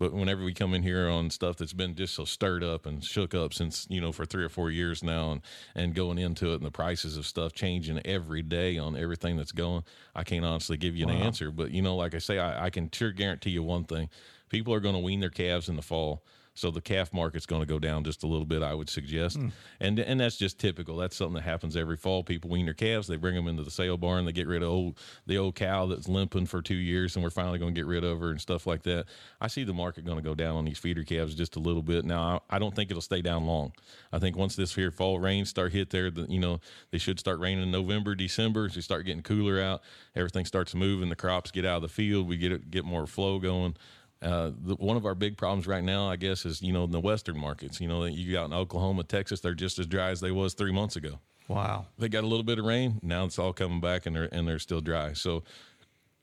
but 0.00 0.14
whenever 0.14 0.42
we 0.42 0.54
come 0.54 0.72
in 0.74 0.82
here 0.82 1.08
on 1.08 1.30
stuff 1.30 1.58
that's 1.58 1.74
been 1.74 1.94
just 1.94 2.14
so 2.14 2.24
stirred 2.24 2.64
up 2.64 2.86
and 2.86 3.04
shook 3.04 3.34
up 3.34 3.54
since 3.54 3.86
you 3.88 4.00
know 4.00 4.10
for 4.10 4.24
three 4.24 4.42
or 4.42 4.48
four 4.48 4.70
years 4.70 5.04
now 5.04 5.30
and 5.30 5.42
and 5.76 5.94
going 5.94 6.18
into 6.18 6.52
it 6.52 6.56
and 6.56 6.64
the 6.64 6.70
prices 6.70 7.16
of 7.16 7.26
stuff 7.26 7.52
changing 7.52 8.00
every 8.04 8.42
day 8.42 8.78
on 8.78 8.96
everything 8.96 9.36
that's 9.36 9.52
going 9.52 9.84
i 10.16 10.24
can't 10.24 10.44
honestly 10.44 10.76
give 10.76 10.96
you 10.96 11.06
an 11.06 11.10
answer. 11.10 11.50
But 11.50 11.70
you 11.70 11.82
know 11.82 11.94
like 11.94 12.14
i 12.14 12.18
say 12.18 12.38
I, 12.38 12.66
I 12.66 12.70
can 12.70 12.90
sure 12.90 13.12
guarantee 13.12 13.50
you 13.50 13.62
one 13.62 13.84
thing. 13.84 14.08
People 14.48 14.74
are 14.74 14.80
going 14.80 14.96
to 14.96 15.00
wean 15.00 15.20
their 15.20 15.30
calves 15.30 15.68
in 15.68 15.76
the 15.76 15.82
fall 15.82 16.24
so 16.60 16.70
the 16.70 16.80
calf 16.80 17.12
market's 17.12 17.46
going 17.46 17.62
to 17.62 17.66
go 17.66 17.78
down 17.78 18.04
just 18.04 18.22
a 18.22 18.26
little 18.26 18.44
bit, 18.44 18.62
I 18.62 18.74
would 18.74 18.90
suggest, 18.90 19.36
hmm. 19.36 19.48
and 19.80 19.98
and 19.98 20.20
that's 20.20 20.36
just 20.36 20.58
typical. 20.58 20.96
That's 20.96 21.16
something 21.16 21.36
that 21.36 21.42
happens 21.42 21.76
every 21.76 21.96
fall. 21.96 22.22
People 22.22 22.50
wean 22.50 22.66
their 22.66 22.74
calves, 22.74 23.08
they 23.08 23.16
bring 23.16 23.34
them 23.34 23.48
into 23.48 23.62
the 23.62 23.70
sale 23.70 23.96
barn, 23.96 24.26
they 24.26 24.32
get 24.32 24.46
rid 24.46 24.62
of 24.62 24.68
old 24.68 24.98
the 25.26 25.38
old 25.38 25.54
cow 25.54 25.86
that's 25.86 26.08
limping 26.08 26.46
for 26.46 26.60
two 26.60 26.74
years, 26.74 27.16
and 27.16 27.22
we're 27.22 27.30
finally 27.30 27.58
going 27.58 27.74
to 27.74 27.80
get 27.80 27.86
rid 27.86 28.04
of 28.04 28.20
her 28.20 28.30
and 28.30 28.40
stuff 28.40 28.66
like 28.66 28.82
that. 28.82 29.06
I 29.40 29.48
see 29.48 29.64
the 29.64 29.72
market 29.72 30.04
going 30.04 30.18
to 30.18 30.22
go 30.22 30.34
down 30.34 30.56
on 30.56 30.64
these 30.66 30.78
feeder 30.78 31.02
calves 31.02 31.34
just 31.34 31.56
a 31.56 31.60
little 31.60 31.82
bit. 31.82 32.04
Now 32.04 32.42
I, 32.50 32.56
I 32.56 32.58
don't 32.58 32.74
think 32.76 32.90
it'll 32.90 33.00
stay 33.00 33.22
down 33.22 33.46
long. 33.46 33.72
I 34.12 34.18
think 34.18 34.36
once 34.36 34.54
this 34.54 34.74
here 34.74 34.90
fall 34.90 35.18
rains 35.18 35.48
start 35.48 35.72
hit 35.72 35.90
there, 35.90 36.10
the, 36.10 36.26
you 36.28 36.40
know 36.40 36.60
they 36.90 36.98
should 36.98 37.18
start 37.18 37.40
raining 37.40 37.64
in 37.64 37.70
November, 37.70 38.14
December. 38.14 38.66
As 38.66 38.76
we 38.76 38.82
start 38.82 39.06
getting 39.06 39.22
cooler 39.22 39.60
out, 39.60 39.80
everything 40.14 40.44
starts 40.44 40.74
moving. 40.74 41.08
The 41.08 41.16
crops 41.16 41.50
get 41.50 41.64
out 41.64 41.76
of 41.76 41.82
the 41.82 41.88
field. 41.88 42.28
We 42.28 42.36
get 42.36 42.52
it, 42.52 42.70
get 42.70 42.84
more 42.84 43.06
flow 43.06 43.38
going. 43.38 43.76
Uh, 44.22 44.50
the, 44.62 44.74
one 44.74 44.96
of 44.96 45.06
our 45.06 45.14
big 45.14 45.36
problems 45.36 45.66
right 45.66 45.82
now, 45.82 46.08
I 46.08 46.16
guess, 46.16 46.44
is 46.44 46.60
you 46.60 46.72
know 46.72 46.84
in 46.84 46.90
the 46.90 47.00
western 47.00 47.38
markets. 47.38 47.80
You 47.80 47.88
know, 47.88 48.04
you 48.04 48.32
got 48.32 48.46
in 48.46 48.52
Oklahoma, 48.52 49.04
Texas, 49.04 49.40
they're 49.40 49.54
just 49.54 49.78
as 49.78 49.86
dry 49.86 50.10
as 50.10 50.20
they 50.20 50.30
was 50.30 50.54
three 50.54 50.72
months 50.72 50.96
ago. 50.96 51.18
Wow. 51.48 51.86
They 51.98 52.08
got 52.08 52.22
a 52.22 52.28
little 52.28 52.44
bit 52.44 52.58
of 52.58 52.64
rain. 52.64 53.00
Now 53.02 53.24
it's 53.24 53.38
all 53.38 53.52
coming 53.52 53.80
back, 53.80 54.06
and 54.06 54.14
they're 54.14 54.28
and 54.32 54.46
they're 54.46 54.58
still 54.58 54.80
dry. 54.80 55.14
So, 55.14 55.42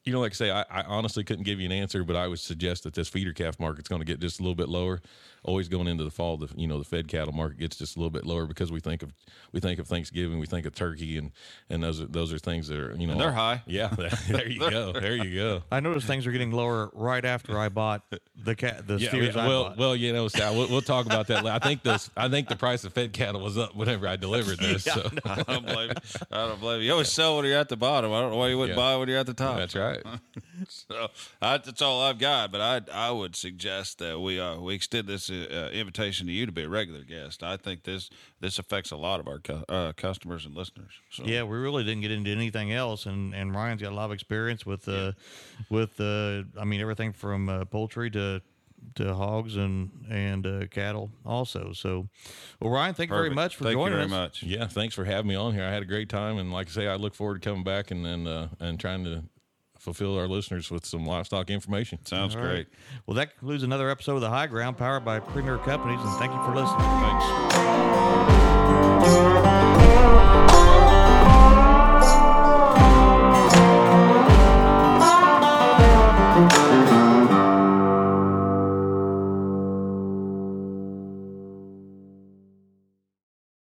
you 0.08 0.14
know, 0.14 0.22
like 0.22 0.32
I 0.32 0.36
say, 0.36 0.50
I, 0.52 0.62
I 0.70 0.82
honestly 0.84 1.24
couldn't 1.24 1.44
give 1.44 1.60
you 1.60 1.66
an 1.66 1.72
answer, 1.72 2.04
but 2.04 2.16
I 2.16 2.28
would 2.28 2.40
suggest 2.40 2.84
that 2.84 2.94
this 2.94 3.10
feeder 3.10 3.34
calf 3.34 3.60
market's 3.60 3.90
going 3.90 4.00
to 4.02 4.06
get 4.06 4.20
just 4.20 4.40
a 4.40 4.44
little 4.44 4.56
bit 4.56 4.70
lower. 4.70 5.02
Always 5.44 5.70
going 5.70 5.88
into 5.88 6.04
the 6.04 6.12
fall, 6.12 6.36
the 6.36 6.50
you 6.58 6.68
know 6.68 6.78
the 6.80 6.84
fed 6.84 7.08
cattle 7.08 7.32
market 7.34 7.60
gets 7.60 7.78
just 7.78 7.96
a 7.96 8.00
little 8.00 8.10
bit 8.10 8.26
lower 8.26 8.46
because 8.48 8.70
we 8.70 8.80
think 8.82 9.02
of 9.04 9.14
we 9.54 9.60
think 9.62 9.80
of 9.80 9.88
Thanksgiving, 9.88 10.40
we 10.40 10.46
think 10.48 10.66
of 10.66 10.74
turkey, 10.76 11.18
and 11.18 11.32
and 11.70 11.82
those 11.82 12.02
are 12.02 12.06
those 12.06 12.34
are 12.34 12.40
things 12.40 12.68
that 12.68 12.78
are 12.78 12.94
you 12.98 13.06
know 13.08 13.14
And 13.14 13.22
they're 13.22 13.32
high. 13.32 13.62
Yeah, 13.66 13.88
there 14.30 14.48
you 14.50 14.60
go, 14.70 14.92
there 14.92 15.16
you 15.16 15.36
go. 15.36 15.64
I 15.72 15.80
noticed 15.80 16.06
things 16.08 16.26
are 16.28 16.32
getting 16.32 16.52
lower 16.52 16.90
right 16.94 17.24
after 17.24 17.58
I 17.58 17.70
bought 17.70 18.02
the 18.36 18.56
cat, 18.56 18.88
the 18.88 18.98
Yeah, 18.98 19.10
steers 19.10 19.36
yeah, 19.36 19.46
I 19.46 19.48
well, 19.48 19.64
bought. 19.66 19.78
well, 19.78 19.96
you 19.96 20.12
know, 20.12 20.28
Sal, 20.28 20.56
we'll, 20.56 20.68
we'll 20.70 20.82
talk 20.82 21.06
about 21.06 21.28
that. 21.28 21.46
later. 21.46 21.56
I 21.56 21.60
think 21.66 21.84
this. 21.84 22.10
I 22.18 22.28
think 22.28 22.50
the 22.50 22.58
price 22.58 22.84
of 22.84 22.92
fed 22.94 23.14
cattle 23.14 23.40
was 23.42 23.58
up 23.58 23.74
whenever 23.76 24.08
I 24.08 24.16
delivered 24.18 24.58
this. 24.60 24.84
so 24.86 25.10
I 25.24 25.44
don't 25.44 25.66
blame 25.66 25.90
you. 25.90 26.26
I 26.32 26.48
don't 26.48 26.60
blame 26.60 26.82
you. 26.82 26.88
You 26.88 26.92
always 26.94 27.12
sell 27.12 27.38
when 27.38 27.46
you're 27.46 27.60
at 27.60 27.70
the 27.70 27.78
bottom. 27.78 28.12
I 28.12 28.20
don't 28.22 28.32
know 28.32 28.38
why 28.38 28.50
you 28.50 28.58
wouldn't 28.58 28.76
Yeah. 28.78 28.84
buy 28.84 28.98
when 28.98 29.08
you're 29.08 29.20
at 29.20 29.28
the 29.28 29.34
top. 29.36 29.58
that's 29.58 29.76
right. 29.76 29.97
So 30.68 31.08
I, 31.42 31.58
that's 31.58 31.82
all 31.82 32.02
I've 32.02 32.18
got. 32.18 32.52
But 32.52 32.62
I 32.62 33.08
I 33.08 33.12
would 33.12 33.36
suggest 33.36 34.00
that 34.00 34.20
we 34.20 34.40
uh, 34.40 34.58
we 34.60 34.74
extend 34.74 35.08
this 35.08 35.30
uh, 35.30 35.70
invitation 35.72 36.26
to 36.28 36.34
you 36.34 36.46
to 36.46 36.52
be 36.52 36.64
a 36.64 36.70
regular 36.70 37.02
guest. 37.02 37.44
I 37.44 37.58
think 37.58 37.84
this 37.84 38.10
this 38.40 38.58
affects 38.60 38.92
a 38.92 38.98
lot 38.98 39.20
of 39.20 39.28
our 39.28 39.40
cu- 39.40 39.64
uh, 39.70 39.94
customers 39.94 40.46
and 40.46 40.56
listeners. 40.56 40.92
So 41.12 41.24
Yeah, 41.26 41.44
we 41.44 41.58
really 41.58 41.84
didn't 41.84 42.02
get 42.02 42.12
into 42.12 42.32
anything 42.32 42.72
else, 42.74 43.06
and, 43.06 43.34
and 43.36 43.54
Ryan's 43.54 43.82
got 43.82 43.92
a 43.92 43.96
lot 43.96 44.06
of 44.06 44.12
experience 44.14 44.66
with 44.66 44.88
uh, 44.90 45.12
with 45.70 46.00
uh, 46.02 46.44
I 46.60 46.66
mean 46.66 46.82
everything 46.82 47.14
from 47.14 47.50
uh, 47.50 47.66
poultry 47.66 48.10
to 48.12 48.42
to 48.96 49.14
hogs 49.14 49.58
and 49.58 49.90
and 50.10 50.46
uh, 50.48 50.68
cattle 50.68 51.12
also. 51.26 51.72
So, 51.74 52.08
well, 52.60 52.72
Ryan, 52.72 52.94
thank 52.94 53.10
you 53.10 53.16
very 53.16 53.30
much 53.30 53.56
for 53.56 53.64
Thank 53.66 53.76
joining 53.76 54.00
you 54.00 54.08
very 54.08 54.24
us. 54.24 54.42
much. 54.42 54.44
Yeah, 54.44 54.68
thanks 54.68 54.96
for 54.96 55.04
having 55.06 55.28
me 55.30 55.36
on 55.36 55.54
here. 55.54 55.64
I 55.64 55.72
had 55.72 55.82
a 55.84 55.86
great 55.88 56.10
time, 56.10 56.38
and 56.38 56.52
like 56.52 56.68
I 56.68 56.72
say, 56.72 56.88
I 56.88 56.96
look 56.96 57.14
forward 57.14 57.42
to 57.42 57.50
coming 57.50 57.64
back 57.64 57.92
and 57.92 58.06
and 58.06 58.28
uh, 58.28 58.48
and 58.60 58.80
trying 58.80 59.04
to 59.04 59.24
fulfill 59.88 60.18
our 60.20 60.28
listeners 60.28 60.70
with 60.70 60.86
some 60.86 61.06
livestock 61.06 61.50
information. 61.50 61.98
Sounds 62.06 62.36
All 62.36 62.42
great. 62.42 62.54
right. 62.54 62.68
Well, 63.06 63.16
that 63.16 63.38
concludes 63.38 63.64
another 63.64 63.90
episode 63.90 64.16
of 64.16 64.22
the 64.22 64.30
High 64.30 64.48
Ground, 64.48 64.78
powered 64.78 65.06
by 65.06 65.22
Premier 65.22 65.58
Companies, 65.60 66.02
and 66.02 66.12
thank 66.18 66.34
you 66.34 66.44
for 66.44 66.54
listening. 66.54 66.82
Thanks. 70.28 70.57